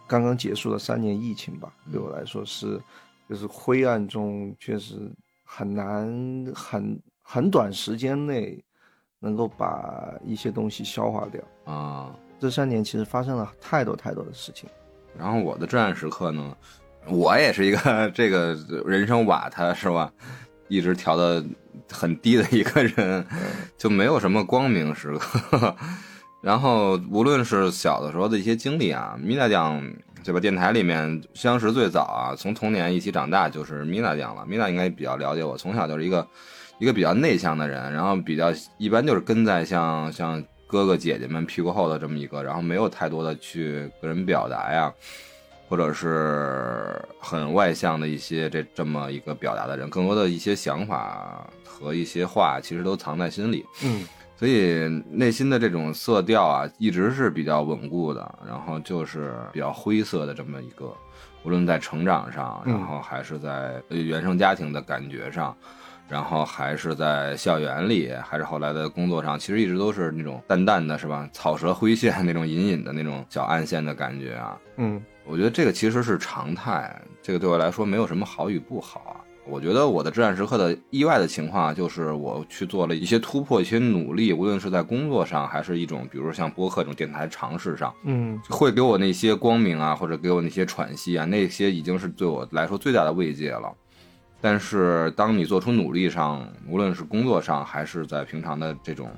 [0.07, 2.81] 刚刚结束了三年疫情吧，对我来说是
[3.29, 5.11] 就是灰暗中确实
[5.45, 8.63] 很难很很短时间内
[9.19, 11.73] 能够把一些东西消化掉。
[11.73, 14.69] 啊、这三年其实发生了太多太多的事情。
[15.17, 16.57] 然后我的至暗时刻呢，
[17.07, 20.13] 我也是一个这个人生瓦特是吧？
[20.71, 21.45] 一直调的
[21.91, 23.27] 很低的一个人，
[23.77, 25.77] 就没有什么光明时刻。
[26.41, 29.83] 然后无论是小的时候的一些经历啊，米娜酱
[30.25, 30.41] 对吧？
[30.41, 34.47] 电台里面相识最早啊，从童年一起长大就是米娜酱了。
[34.47, 36.27] 米娜应该比较了解我，从小就是一个
[36.79, 44.93] 一个比较内向的人，然后比较一般就是跟在像像哥哥姐姐们屁股后的这么一个，然后没有太多的去跟人表达呀，
[45.71, 53.65] 或者是很外向的一些这这么一个表达的人，更多的一些想法和一些话其实都藏在心里。
[53.85, 54.05] 嗯，
[54.37, 60.93] 所以内心的这种色调啊，一直是比较稳固的，然后就是比较灰色的这么一个，
[61.45, 65.57] 无论在成长上，嗯然后还是在呃原生家庭的感觉上，
[66.11, 71.29] 然后还是在校园里，还是后来的工作上，其实一直都是那种淡淡的，是吧？
[71.33, 74.59] 草蛇灰线 那种隐隐的那种小暗线的感觉啊。
[74.77, 79.17] 嗯我觉得这个其实是常态，这个对我来说没有什么好与不好啊。
[79.47, 93.73] 我觉得我的至暗时刻的意外的情况啊，就是我去做了一些突破、一些努力，无论是在工作上，还是一种比如像播客这种电台尝试上，嗯会给我那些光明啊，或者给我那些喘息啊，那些已经是对我来说最大的慰藉了。
[94.41, 99.11] 但是当你做出努力上，无论是工作上还是在平常的这种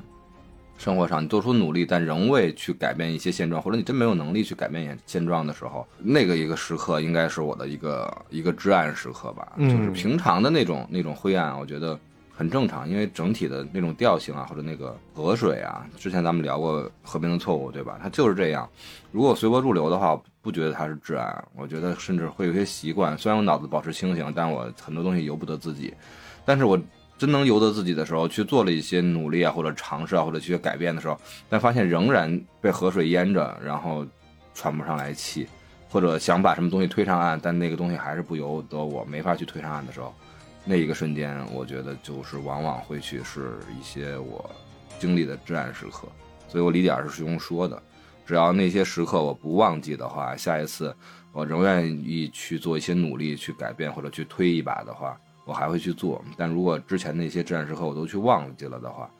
[0.78, 9.52] 生活上，你做出努力，但仍未去改变一些现状，或者你真没有能力去改变现状的时候，那个一个时刻应该是我的一个一个至暗时刻吧。
[9.56, 11.96] 嗯就是平常的那种那种灰暗，我觉得
[12.34, 17.96] 很正常，因为整体的那种调性啊，或者那个河水啊，之前咱们聊过和平的错误，对吧？
[18.02, 18.68] 它就是这样。
[19.12, 23.16] 如果随波逐流的话，不觉得它是至暗，我觉得甚至会有些习惯。
[23.16, 25.94] 虽然我脑子保持清醒，但我很多东西由不得自己。
[26.44, 26.78] 但是我
[27.16, 31.16] 真能由得自己的时候，去做了一些努力啊，或者尝试啊，或者去改变的时候，
[31.48, 34.04] 但发现仍然被河水淹着，然后
[34.52, 35.46] 喘不上来气，
[35.88, 40.12] 或者想把什么东西推上岸，但那个东西还是不由得我，没法去推上岸的时候，
[40.64, 44.50] 那一个瞬间，我觉得就是往往会去是一些我
[44.98, 46.08] 经历的至暗时刻。
[46.48, 47.80] 所以我理解是师兄说的，
[48.24, 50.94] 只要那些时刻我不忘记的话，下一次
[51.32, 56.24] 我仍愿意去做一些努力去改变或者去推一把的话，我还会去做。
[56.36, 59.10] 但如果之前那些至暗时刻我都去忘记了的话，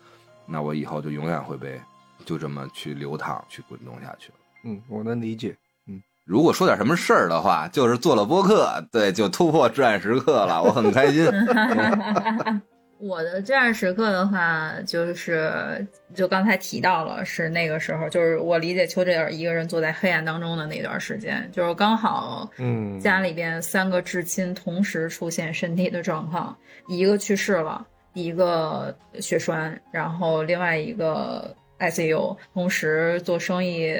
[0.47, 1.81] 那我以后就永远会被
[2.25, 4.35] 就这么去流淌、去滚动下去了。
[4.65, 5.57] 嗯，我能理解。
[5.87, 11.27] 嗯如果说点什么事儿的话，就是做了播客，对，就突破至暗时刻了，我很开心。
[13.05, 15.85] 我的至暗时刻的话，就是
[16.15, 33.93] 就刚才提到了，是那个时候，就是我理解丘吉尔一个人坐在黑暗当中的那段时间，就是刚好，嗯，家里边三个至亲同时出现身体的状况，一个去世了，一个血栓，然后另外一个 ICU，同时做生意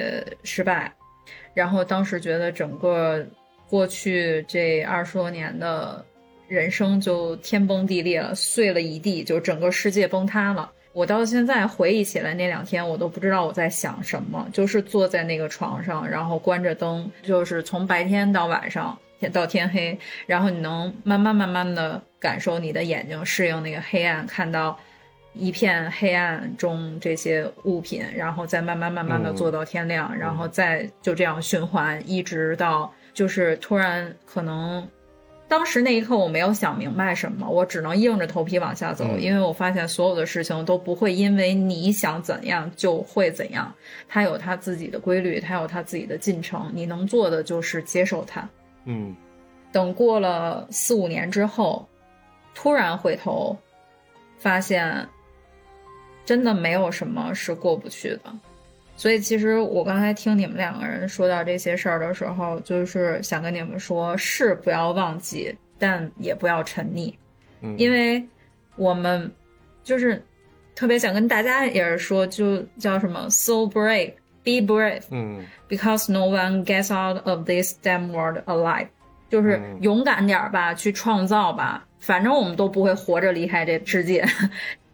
[0.45, 0.89] 失败，
[1.53, 3.25] 然后当时觉得整个
[3.67, 6.05] 过去这二十多年的。
[6.53, 10.71] 人生就天崩地裂了，碎了一地，就整个世界崩塌了。
[10.91, 19.97] 我到现在回忆起来那两天，我都不知道我在想什么，就是坐在那个床上，然后关着灯，就是从白天到晚上，天到天黑，
[20.27, 24.77] 然后你能慢慢慢慢的感受你的眼睛适应那个黑暗，看到
[25.33, 34.87] 一片黑暗中这些物品，然后再慢慢慢慢的做到天亮，然后再就这样循环，一直到就是突然可能。
[35.47, 43.71] 当时那一刻我没有想明白什么，我只能硬着头皮往下走，因为我发现所有的事情都不会因为你想怎样就会怎样，
[44.07, 48.49] 它有它自己的规律，它有它自己的进程，你能做的就是接受它。
[48.85, 49.15] 嗯，
[49.71, 51.87] 等过了四五年之后，
[52.55, 53.55] 突然回头，
[54.39, 55.07] 发现
[56.25, 58.21] 真的没有什么是过不去的。
[58.95, 67.13] 所以，其实我刚才听你们两个人说到这些事儿的时候，就是想跟你们说，是不要忘记，但也不要沉溺，
[67.61, 67.75] 嗯。
[67.77, 68.23] 因为
[68.75, 69.29] 我们
[69.83, 70.23] 就是
[70.75, 74.13] 特别想跟大家也是说，就叫什么 “so brave,
[74.43, 75.43] be brave”，嗯。
[75.67, 78.87] because no one gets out of this damn world alive，
[79.29, 79.79] 就是嗯。
[79.81, 84.23] 勇敢点儿吧，去创造吧，反正我们都不会活着离开这世界。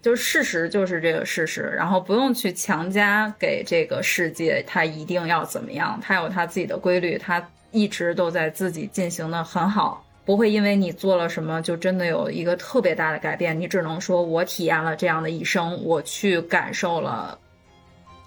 [0.09, 17.37] 就事实就是这个事实，然后不用去强加给这个世界它一定要怎么样，它有它自己的规律，它一直都在自己进行的很好，不会因为你做了什么就真的有一个特别大的改变，你只能说我体验了这样的一生，我去感受了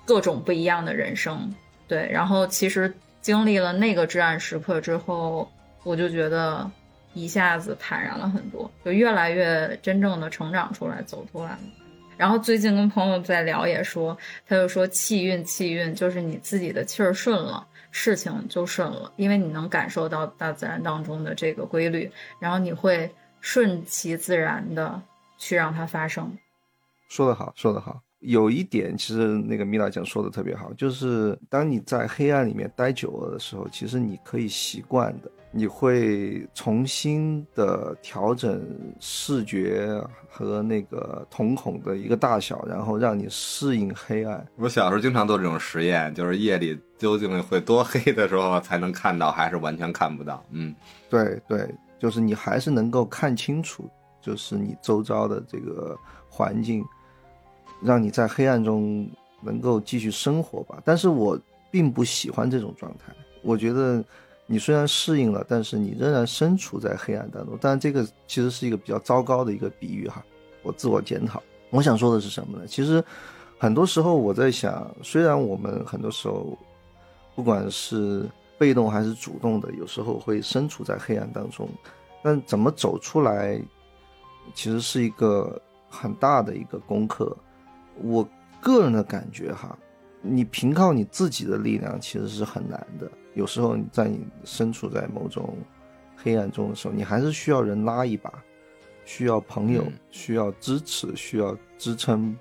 [0.04, 1.52] 各种不一样的人生，
[1.88, 5.50] 对，然后其实经历了那个至暗时刻之后，
[5.82, 6.70] 我就觉得
[7.14, 11.58] 一下子坦然了很多，就越来越真正的成长出来，走出来了。
[12.16, 25.02] 然后最近跟朋友在聊，也说，他就说气运，气运就是你自己的气儿顺了，事情就顺了，因为你能感受到大自然当中的这个规律，然后你会顺其自然的
[25.36, 26.38] 去让它发生。
[27.08, 28.00] 说得好，说得好。
[28.22, 38.64] 有一点，其实那个米拉讲说的特别好，就是当你在黑暗里面待久了的时候，其实你可以习惯的，你会重新的调整
[39.00, 44.46] 视觉和那个瞳孔的一个大小，然后让你适应黑暗。
[44.56, 50.44] 我小时候经常做这种实验，就是夜里究竟会多黑的时候才能看到，还是完全看不到？
[50.52, 50.72] 嗯，
[51.10, 51.68] 对对，
[51.98, 55.98] 就是你还是能够看清楚，就是你周遭的这个
[56.28, 56.84] 环境，
[57.82, 59.08] 让你在黑暗中
[59.40, 60.80] 能够继续生活吧。
[60.84, 61.38] 但是我
[61.70, 63.12] 并不喜欢这种状态，
[63.42, 64.04] 我觉得
[64.46, 67.58] 你虽然适应了，但是你仍然身处在黑暗当中。
[67.60, 70.24] 但这个其实是一个比较糟糕的一个比喻哈，
[70.62, 71.42] 我自我检讨。
[71.70, 72.66] 我想说的是什么呢？
[72.66, 73.02] 其实
[73.58, 76.56] 很多时候我在想，虽然我们很多时候
[77.34, 78.28] 不管是
[78.58, 81.68] 被动还是主动的，有时候会身处在黑暗当中，
[82.22, 83.58] 但怎么走出来，
[84.54, 85.58] 其实是一个
[85.88, 87.34] 很大的一个功课。
[88.00, 88.28] 我
[88.60, 89.76] 个人的感觉哈，
[90.20, 93.10] 你凭靠你自己的力量其实是很难的。
[93.34, 95.56] 有时候你在你身处在某种
[96.16, 98.32] 黑暗中的时候，你还是需要人拉一把，
[99.04, 102.36] 需要朋友，嗯需要支持，需要支撑。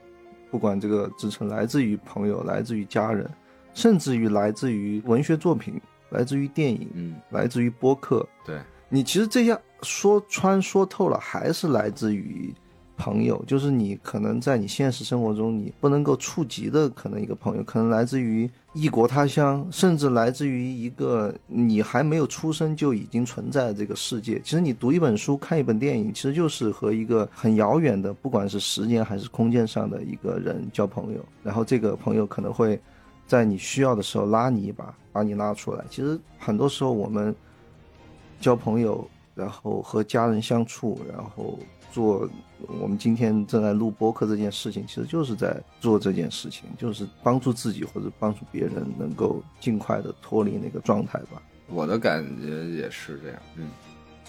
[0.49, 3.25] 不管这个支撑来自于朋友，来自于家人，
[3.73, 5.79] 甚至于来自于文学作品，
[6.09, 8.27] 来自于电影，嗯，来自于播客。
[8.45, 12.53] 对，你其实这样说穿说透了，还是来自于
[12.97, 24.39] 朋友，就是你可能在你现实生活中你不能够触及的可能一个朋友，可能来自于异国他乡，甚至来自于一个你还没有出生就已经存在的这个世界。
[24.43, 31.25] 其实你读一本书、看一本电影，其实就是和一个很遥远的，不管是时间还是空间上的一个人交朋友。
[31.43, 32.79] 然后这个朋友可能会
[33.25, 35.83] 在你需要的时候拉你一把，把你拉出来。
[35.89, 37.35] 其实很多时候我们
[38.39, 41.57] 交朋友，然后和家人相处，然后
[41.91, 42.29] 做
[42.79, 51.41] 我们今天正在录播客这件事情，其实就是在做这件事情，就是帮助自己或者帮助别人能够尽快的脱离那个状态吧。
[51.67, 53.69] 我的感觉也是这样，嗯。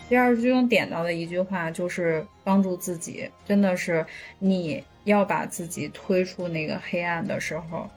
[0.08, 4.04] 第二师兄点到的一句话就是帮助自己，真的是
[4.38, 7.88] 你要把自己推出那个黑暗的时候，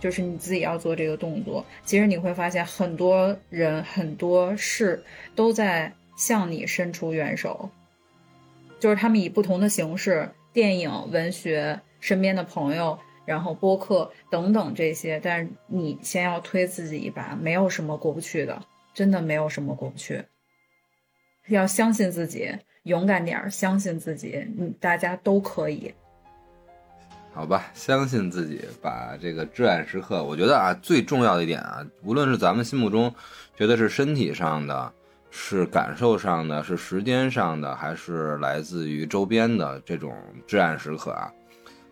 [0.00, 1.64] 就是你自己要做这个动作。
[1.84, 5.02] 其实你会发现，很多人很多事
[5.34, 7.68] 都在向你伸出援手，
[8.78, 15.20] 就是他们以不同的形式，电影、文学、身边的朋友，然后播客等等这些。
[15.22, 18.62] 但是你先要推自己一把，没有什么过不去的，
[18.94, 20.24] 真的没有什么过不去。
[21.48, 22.50] 要相信自己，
[22.82, 25.92] 勇敢点儿，相信自己，嗯，大家都可以。
[27.32, 33.14] 好吧，相信自己，把这个至暗时刻，我觉得啊，最重要的一点啊，无论是咱们心目中
[33.56, 34.92] 觉得是身体上的，
[35.40, 40.12] 是感受上的，是时间上的，还是来自于周边的这种
[40.46, 41.30] 至暗时刻啊，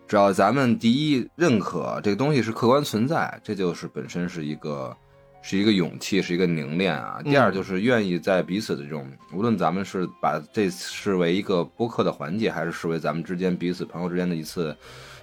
[0.05, 4.95] 只要咱们第一认可这个东西是客观存在，这就是本身是一个
[5.41, 7.19] 是一个勇气，是一个凝练啊。
[7.23, 14.75] 第二就是愿意在彼此的这种，无论咱们是把这视为一个播客的环节，还是视为咱们之间彼此朋友之间的一次。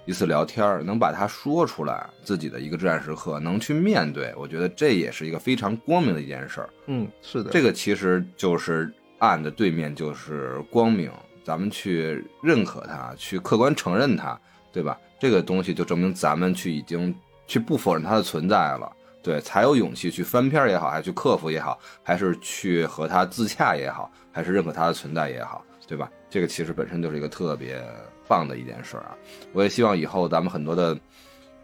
[0.07, 6.69] 一次聊天，能把它说出来，自己的一个至暗时刻，能去面对，我觉得这也是一个非常光明的一件事儿。
[6.87, 11.11] 嗯，是的，这个其实就是暗的对面就是光明，
[11.43, 14.39] 咱们去认可它，去客观承认它，
[14.71, 14.99] 对吧？
[15.19, 17.15] 这个东西就证明咱们去已经
[17.47, 18.93] 去不否认它的存在了，
[19.23, 26.11] 对，才有勇气去翻篇也好，还是去克服也好，还是去和它自洽也好，还是认可它的存在也好，对吧？
[26.29, 27.83] 这个其实本身就是一个特别。
[28.27, 29.17] 棒的一件事啊！
[29.53, 30.97] 我也希望以后咱们很多的，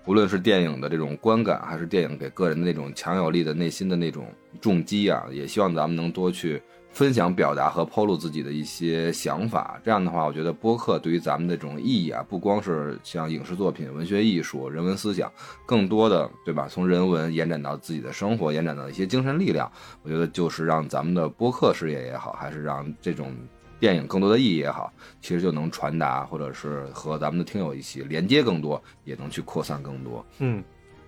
[0.07, 4.27] 无论是电影的这种观感，还是电影给个人的那种强有力的内心的那种
[4.61, 6.61] 重击啊，也希望咱们能多去
[6.93, 9.81] 分享、表达和抛露自己的一些想法。
[9.85, 15.31] 这样的话，我觉得播客对于咱们这种意义啊，不光是像影视作品、文学艺术、人文思想，
[15.67, 16.67] 更多的对吧？
[16.69, 19.71] 从人文延展到自己的生活，延展到一些精神力量，
[20.03, 23.35] 我觉得就是让咱们的播客事业也好，还是让这种。
[23.81, 30.25] 电影更多的意义也好，其实就能传达，或者是和咱们的听友一起连接更多，也能去扩散更多。
[30.39, 30.63] 嗯，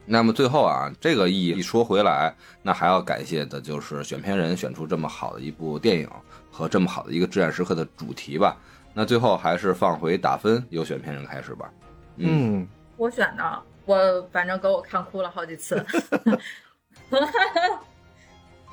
[0.07, 6.09] 那么最后啊，这个意义一说回来，那还要感谢的就是选片人选出这么好的一部电影
[6.51, 8.57] 和这么好的一个至暗时刻的主题吧。
[8.95, 11.71] 那最后还是放回打分，由选片人开始吧。
[12.17, 12.67] 嗯，
[12.97, 15.85] 我选的，我反正给我看哭了好几次。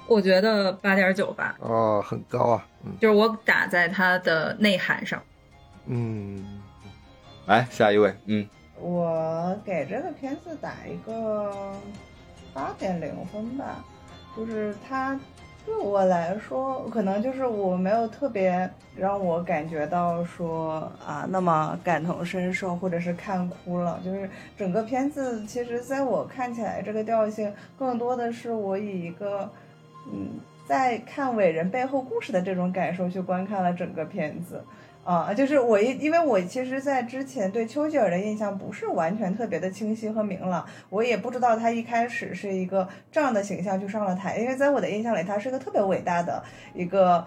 [0.09, 1.55] 我觉得八点九吧。
[1.59, 2.65] 哦，很高啊。
[2.83, 5.21] 嗯，就是我打在它的内涵上。
[5.85, 6.43] 嗯，
[7.45, 8.11] 来下一位。
[8.25, 8.47] 嗯，
[8.79, 11.75] 我给这个片子打一个
[12.53, 13.85] 八点零分吧。
[14.35, 15.19] 就是它
[15.65, 23.99] 对我来说，可能就是我没有特别让我感觉到说啊那么感同身受，或者是看哭了。
[24.03, 29.47] 就是整个片子，其实在我看起来，这个调性更多的是我以一个。
[30.11, 34.63] 嗯，在看伟人背后故事的这种感受去观看了整个片子，
[35.03, 46.43] 啊，就是我因因为我其实，在之前对丘吉尔的印象不是完全特别的清晰和明朗，我也不知道他一开始是一个这样的形象去上了台，因为在我的印象里，他是一个特别伟大的
[46.75, 47.25] 一个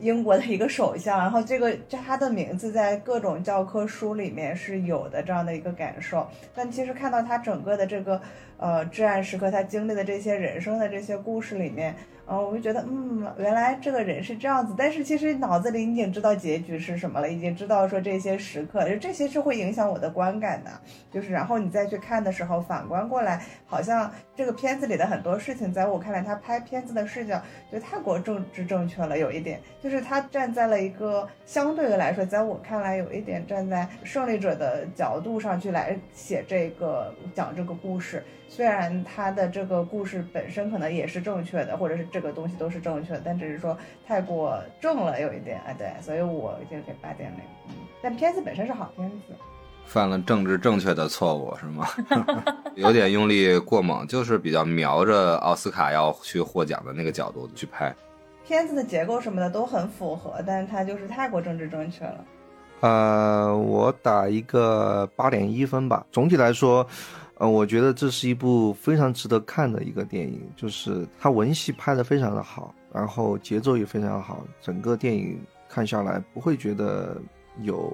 [0.00, 8.20] 英国的一个首相，然后这个他的名字在各种教科书里面是有的这样的一个感受，但其实看到他整个的这个
[8.56, 11.94] 呃至暗时刻，他经历的这些人生的这些故事里面。
[12.28, 20.70] 然后，我就觉得，嗯，原来这个人是这样子，但是其实脑子里已经知道结局是什么了，已经知道说这些时刻，就这些是会影响我的观感的，
[21.10, 38.22] 就是然后你再去看的时候，反观过来，好像这个片子里的很多事情，在我看来，他拍片子的视角就太过政治正确了，有一点，就是他站在了一个相对的来说，在我看来，有一点站在胜利者的角度上去来写这个讲这个故事。
[38.50, 47.40] 虽然他的这个故事本身可能也是正确的，或者是正这个东西都是正确的，但只是说太过正了有一点啊，对，所以我就给八点零。
[47.68, 49.34] 嗯，但片子本身是好片子，
[49.86, 51.86] 犯了政治正确的错误是吗？
[52.74, 57.94] 有点用力过猛，就是比较瞄着奥斯卡要去获奖的那个角度去拍。
[58.44, 62.24] 片子的结构什么的都很符合，但是它就是太过政治正确了。
[62.80, 66.04] 呃，我打一个八点一分吧。
[66.10, 66.86] 总体来说，
[67.38, 77.16] 呃，我觉得这是一部非常值得看的一个电影，就是它文戏拍得非常的好，然后节奏也非常好，整个电影看下来不会觉得
[77.62, 77.92] 有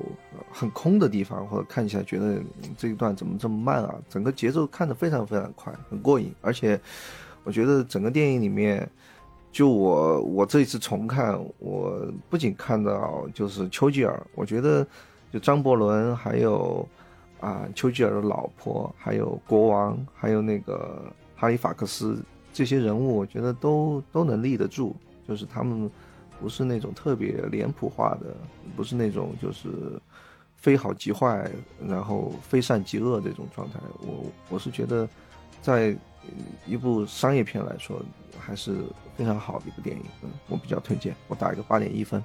[0.51, 2.41] 很空的地方，或者看起来觉得
[2.77, 3.95] 这一段怎么这么慢啊？
[4.09, 6.81] 整个节奏看得非常非常快，很过瘾，而且
[7.45, 8.89] 我觉得整个电影里面。
[9.53, 14.85] 就我我这一次重看，我不仅看到就是丘吉尔，我觉得
[15.33, 16.85] 就张伯伦，还有
[17.45, 22.25] 啊丘吉尔的老婆，还有国王，还有那个哈利法克斯
[22.55, 24.97] 这些人物，我觉得都都能立得住，
[25.29, 25.91] 就是他们
[26.41, 28.35] 不是那种特别脸谱化的，
[28.75, 29.69] 不是那种就是
[30.57, 31.51] 非好即坏，
[31.87, 33.79] 然后非善即恶这种状态。
[34.01, 35.07] 我我是觉得
[35.61, 35.95] 在
[36.67, 38.01] 一部商业片来说，
[38.39, 38.77] 还是
[39.17, 42.25] 非常好的一部电影，嗯，我比较推荐，我打一个八点一分。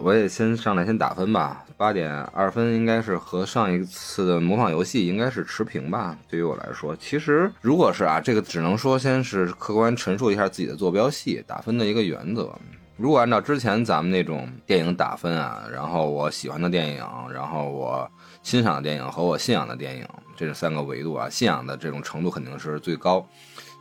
[0.00, 6.16] 我也先上来先打分吧，八点二分应该是和上一次的模仿游戏应该是持平吧。
[6.28, 12.50] 对于我来说，其实如果是啊，这个只能说先是客观陈述一下自己的坐标系打分的一个原则。
[12.96, 18.10] 如果按照之前咱们那种电影打分啊，然后我喜欢的电影，然后我
[18.42, 21.28] 欣赏的电影和我信仰的电影，这是三个维度啊。
[21.28, 23.26] 信仰的这种程度肯定是最高，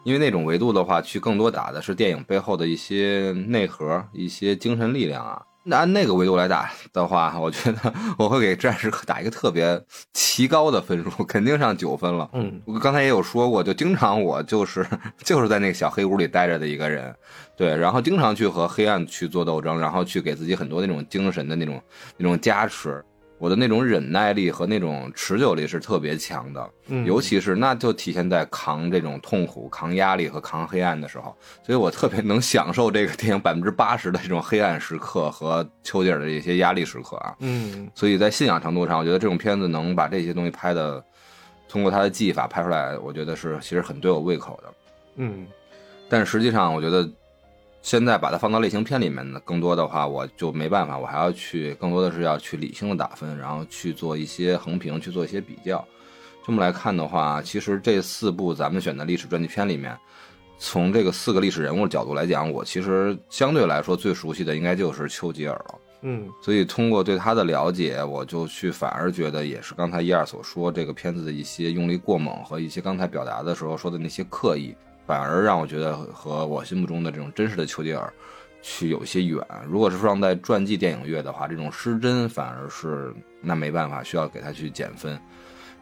[0.03, 5.41] 因为那种维度的话，去更多打的是电影背后的一些内核、一些精神力量啊。
[5.63, 9.79] 那按那个维度来打的话，我觉得 我会给《战士》打一个特别
[10.11, 12.29] 奇高的分数，肯定上九分了。
[12.33, 14.85] 嗯我刚才也有说过，就经常我就是
[15.23, 17.13] 就是在那个小黑屋里待着的一个人，
[17.55, 21.81] 对，然后经常去和黑暗去做斗争，然后去给自己很多那种精神的那种
[22.17, 23.03] 那种加持。
[23.41, 31.35] 我的那种忍耐力和那种持久力是特别强的，嗯尤其是那就体现在扛这种痛苦、扛压力和扛黑暗的时候，
[31.65, 37.35] 所以我特别能享受这个电影百分之八十的这种黑暗时刻和丘吉尔的一些压力时刻啊。
[37.39, 41.03] 嗯所以在信仰程度上，我觉得这种片子能把这些东西拍的，
[41.67, 44.73] 通过他的技法拍出来，我觉得是其实很对我胃口的。
[45.15, 45.47] 嗯
[46.07, 47.09] 但实际上，我觉得
[47.81, 55.83] 现在把它放到类型片里面呢，更多的话我就没办法，我还要去更多的是要去理性的打分，然后去做一些横评，去做一些比较。
[56.45, 59.97] 这么来看的话，其实这四部咱们选的历史传记片里面，
[60.57, 65.75] 从这个四个历史人物的角度来讲，我其实相对来说最熟悉的应该就是丘吉尔了。
[66.03, 74.75] 嗯所以通过对他的了解，我就去反而觉得也是刚才一二所说这个片子的一些用力过猛和一些刚才表达的时候说的那些刻意，
[75.05, 78.11] 反而让我觉得和我心目中的这种真实的丘吉尔
[78.61, 79.45] 去有些远。
[79.67, 85.19] 如果是放在传记电影乐的话，这种失真反而是那没办法，需要给他去减分，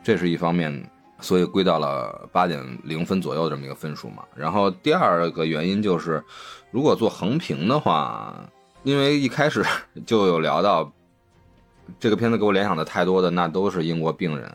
[0.04, 0.90] 这是一方面。
[1.22, 4.24] 所以归到了八点零分左右这么一个分数嘛。
[4.34, 6.24] 然后第二个原因就是，
[6.72, 8.34] 如果做横评的话，
[8.84, 9.62] 因为一开始
[10.08, 10.90] 就有聊到，
[12.00, 14.50] 这个片子给我联想的太多的那都是英国病人。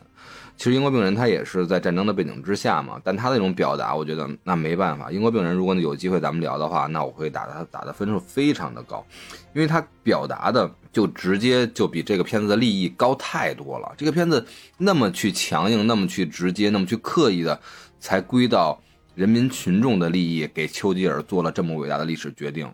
[0.57, 5.11] 其实英国病人他也是在战争的背景之下嘛，但他那种表达，我觉得那没办法。
[5.11, 9.05] 英国病人，如果有机会咱们聊的话，那我会打他打的分数非常的高，
[9.53, 13.93] 因为他表达的就直接就比这个片子的利益高太多了。
[13.97, 14.45] 这个片子
[14.77, 17.59] 那么去强硬，那么去直接，那么去刻意的，
[17.99, 18.81] 才归到
[19.13, 22.71] 人民群众的利益，给丘吉尔做了这么伟大的历史决定，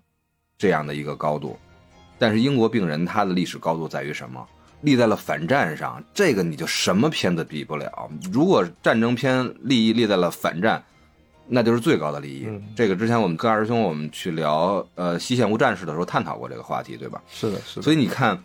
[0.55, 1.57] 这样的一个高度。
[2.19, 4.47] 但是英国病人他的历史高度在于什么？
[4.81, 8.09] 立在了反战上，这个你就什么片子比不了。
[8.31, 10.83] 如果战争片利益立在了反战，
[11.47, 12.45] 那就是最高的利益。
[12.47, 17.21] 嗯这个之前我们跟二师兄我们去聊呃西线无战事的时候探讨过这个话题，对吧？
[17.29, 17.81] 是的，是的。
[17.81, 18.41] 所以你看，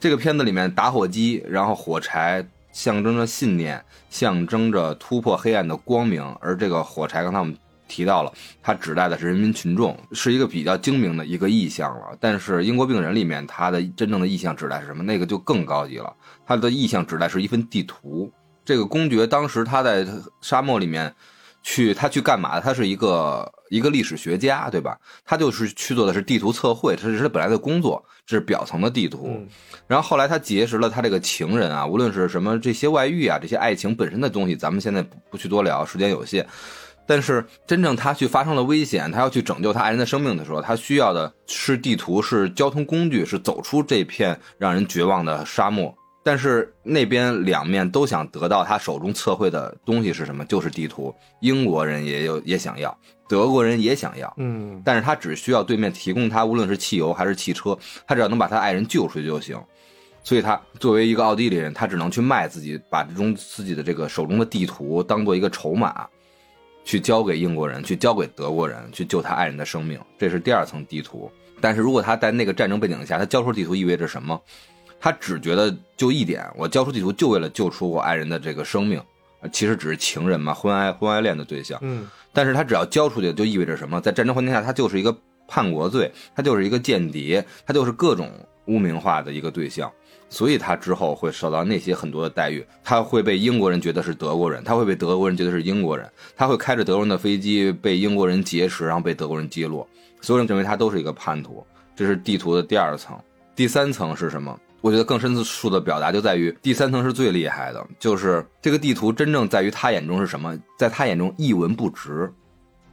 [0.00, 7.56] 这个片子里面打火机，然后火柴象征着信念，象征着突破黑暗的光明，而这个火柴刚才我们
[7.88, 8.32] 提到了，
[8.62, 12.16] 它指代的是人民群众，是一个比较精明的一个意象了。
[12.20, 15.02] 但是英国病人里面，他的真正的意象指代是什么？
[15.02, 16.14] 那个就更高级了，
[16.46, 18.30] 他的意象指代是一份地图。
[18.64, 20.06] 这个公爵当时他在
[20.42, 21.12] 沙漠里面
[21.62, 22.60] 去，他去干嘛？
[22.60, 24.98] 他是一个一个历史学家，对吧？
[25.24, 29.26] 他就是去做的是地图测绘，这是他本来的工作，这是表层的地图。
[29.28, 29.48] 嗯
[29.86, 36.46] 然后后来他结识了他这个情人啊，无论是什么这些外遇啊，这些爱情本身的东西，咱们现在不不去多聊，时间有限。
[37.08, 45.92] 但是真正他去发生了危险，他要去拯救他爱人的生命的时候，他需要的是地图，是交通工具，是走出这片让人绝望的沙漠。
[46.22, 50.44] 但是那边两面都想得到他手中测绘的东西是什么？
[50.44, 51.14] 就是地图。
[51.40, 52.94] 英国人也有也想要，
[53.26, 59.58] 德国人也想要，嗯但是他只需要对面提供他无论是汽油还是汽车，他只要能把他爱人救出去就行。
[60.22, 66.06] 所以他作为一个奥地利人，他只能去卖自己，把这种自己的这个手中的地图当做一个筹码，
[66.88, 70.00] 去交给英国人，去交给德国人，去救他爱人的生命。
[70.18, 71.30] 这是第二层地图。
[71.60, 74.40] 但是如果他在那个战争背景下，他交出地图意味着什么？
[74.98, 78.98] 他只觉得就一点，我交出地图就为了救出我爱人的这个生命，
[79.42, 81.78] 呃其实只是情人嘛，婚爱婚外恋的对象。
[81.82, 84.00] 嗯但是他只要交出去，就意味着什么？
[84.00, 85.14] 在战争环境下，他就是一个
[85.46, 88.32] 叛国罪，他就是一个间谍，他就是各种
[88.64, 89.92] 污名化的一个对象。
[90.28, 99.88] 所以他之后会受到那些很多的待遇，他会被英国人觉得是德国人，他会被德国人觉得是英国人，他会开着德国人的飞机被英国人劫持，然后被德国人击落，
[100.20, 101.64] 所有人认为他都是一个叛徒。
[101.96, 103.18] 这是地图的第二层，
[103.56, 104.56] 第三层是什么？
[104.80, 110.56] 我觉得更深层次的表达就在于第三层是最厉害的，就是这个地图真正在于他眼中是什么？
[110.78, 112.32] 在他眼中一文不值，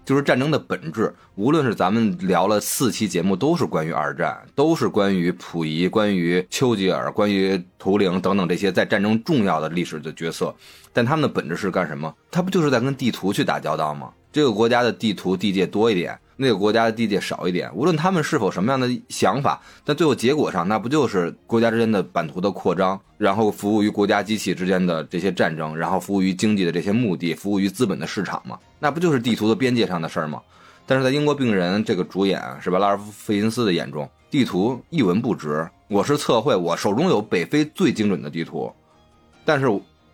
[0.06, 1.14] 就是战争的本质。
[1.36, 10.56] 无论是咱们聊了四期节目，都是关于二战，都是关于溥仪、关于丘吉尔、关于图灵等等这些在战争重要的历史的角色。
[10.94, 12.14] 但他们的本质是干什么？
[12.32, 14.12] 他不就是在跟地图去打交道吗？
[14.32, 17.70] 这个国家的地图地界多一点，那个国家的地界少一点。
[17.74, 28.60] 无论他们是否什么样的想法，但最后结果上，那不就是国家之间的版图的扩张，然后服务于国家机器之间的这些战争，然后服务于经济的这些目的，服务于资本的市场吗？
[28.80, 30.42] 那不就是地图的边界上的事儿吗？
[30.86, 35.68] 但是在英国病人这个主演是吧，拉尔夫·费因斯的眼中，地图一文不值。
[35.88, 38.72] 我是测绘，我手中有北非最精准的地图，
[39.44, 39.68] 但是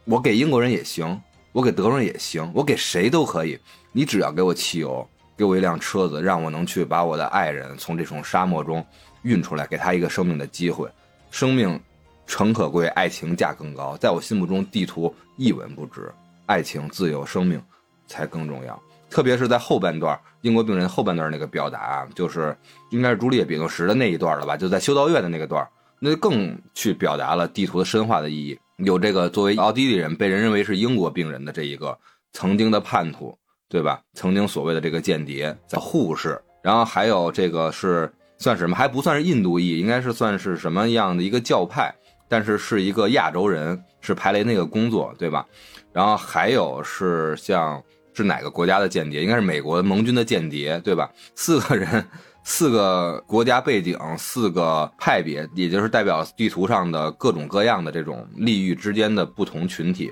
[0.06, 1.20] 我给英国人也行，
[1.52, 3.58] 我给德国人也行，我给谁都可以。
[3.94, 5.06] 你只要给我汽油，
[5.38, 8.86] 给我一辆车子，让我能去把我的爱人从这种沙漠中
[9.24, 10.90] 运出来，给他一个生命的机会。
[11.32, 11.80] 生命
[12.28, 13.98] 诚可贵，爱情价更高。
[13.98, 16.12] 在我心目中，地图一文不值，
[16.46, 17.62] 爱情、自由、生命
[18.08, 18.82] 才更重要。
[19.10, 22.56] 特别是在后半段，英国病人后半段那个表达啊，就是
[22.92, 24.56] 应该是朱丽叶·比诺什的那一段了吧？
[24.56, 25.68] 就在修道院的那个段，
[26.00, 28.58] 那更去表达了地图的深化的意义。
[28.78, 31.98] 有这个作为奥地利人被人认为是英国病人的这一个
[32.32, 33.38] 曾经的叛徒，
[33.72, 34.02] 对吧？
[34.14, 38.76] 曾经所谓的这个间谍，在护士，然后还有这个是算是什么？
[38.76, 41.90] 还不算是印度裔，应该是算是什么样的一个教派？
[42.28, 45.46] 但是是一个亚洲人，是排雷那个工作，对吧？
[45.94, 47.82] 然后还有是像
[48.14, 49.22] 是哪个国家的间谍？
[49.24, 51.10] 应该是美国盟军的间谍，对吧？
[51.36, 52.06] 四个人，
[52.44, 60.12] 四个国家背景，四个派别，也就是代表地图上的各种各样的这种利益之间的不同群体，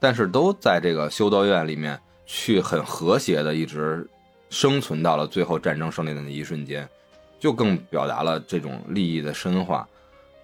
[0.00, 1.96] 但是都在这个修道院里面
[2.26, 4.06] 去很和谐的一直
[4.50, 6.88] 生存到了最后战争胜利的那一瞬间，
[7.38, 9.88] 就更表达了这种利益的深化。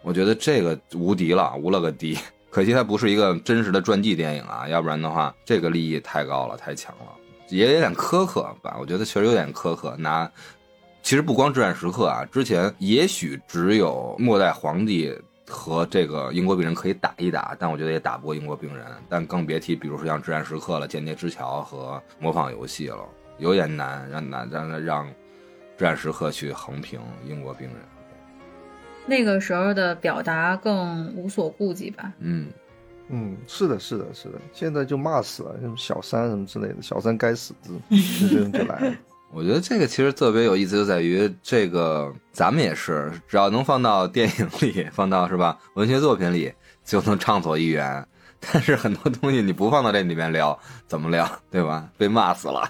[0.03, 2.18] 我觉得这个无敌了，无了个敌。
[2.51, 7.07] 可惜它不是一个真实的传记电影啊，要不然的话，这个利益太高了，太强了，
[7.49, 8.76] 也有点苛刻吧？
[8.78, 9.97] 我觉得确实有点苛刻。
[9.99, 10.30] 拿
[11.03, 15.12] 其实不光至暗时刻啊，之前也许只有末代皇帝
[15.49, 18.86] 和这个英国病人可以打一打，但我觉得也打不过英国病人。
[19.09, 23.05] 但更别提，比如说像至暗时刻了、间谍之桥和模仿游戏了，
[23.38, 25.14] 有点难，让难让让
[25.76, 27.76] 至暗时刻去横平英国病人。
[29.05, 32.12] 那个时候的表达更无所顾忌吧。
[32.20, 32.49] 嗯，
[33.09, 38.95] 嗯，是的，是的，是的，现在就骂死了，什么小三什么之类的，小三该死，就这种就来了。
[39.35, 46.53] 我觉得这个其实特别有意思，就在于这个咱们也是，只要能放到电影里，放到是吧文学作品里，
[46.85, 48.07] 就能畅所欲言。
[48.41, 51.89] 但是很多东西你不放到这里面聊，怎么聊，对吧？
[51.97, 52.68] 被骂死了。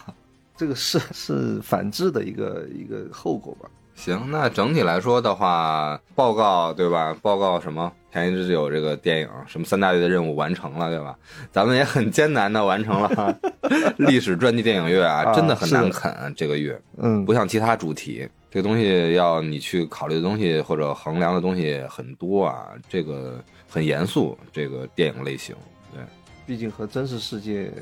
[0.56, 3.68] 这个是是反制的一个一个后果吧。
[3.96, 7.16] 行，那整体来说的话，报告对吧？
[7.20, 7.90] 报告什么？
[8.12, 11.16] 前一阵就有这个电影，什么三大队的任务完成了，对吧？
[11.50, 13.38] 咱们也很艰难的完成了
[13.96, 16.78] 历史传记电影月啊，啊真的很难啃这个月。
[16.98, 25.56] 嗯不，像其他主题，这个东西要你去考虑的东西或者衡量的东西很多啊，这个很严肃，这个电影类型，
[25.94, 26.02] 对，
[26.46, 27.72] 毕竟和真实世界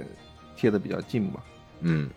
[0.57, 1.41] 贴的比较近嘛。
[1.81, 2.09] 嗯。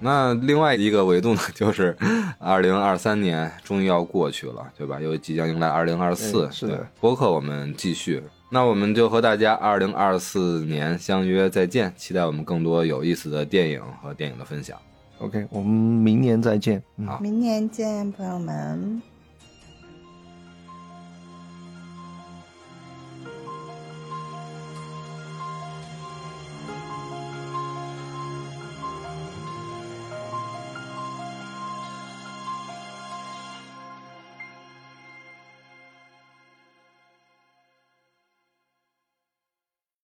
[0.00, 1.96] 那另外一个维度呢， 就是
[2.38, 5.00] 二零二三年终于要过去了，对吧？
[5.00, 8.22] 又即将迎来二零二四哎，是的播客我们继续。
[8.50, 14.78] 那我们就和大家二零二四年相约再见，期待我们更多有意思的电影和电影的分享。
[15.18, 16.82] OK，我们明年再见。
[16.96, 19.02] 嗯好明年见，朋友们。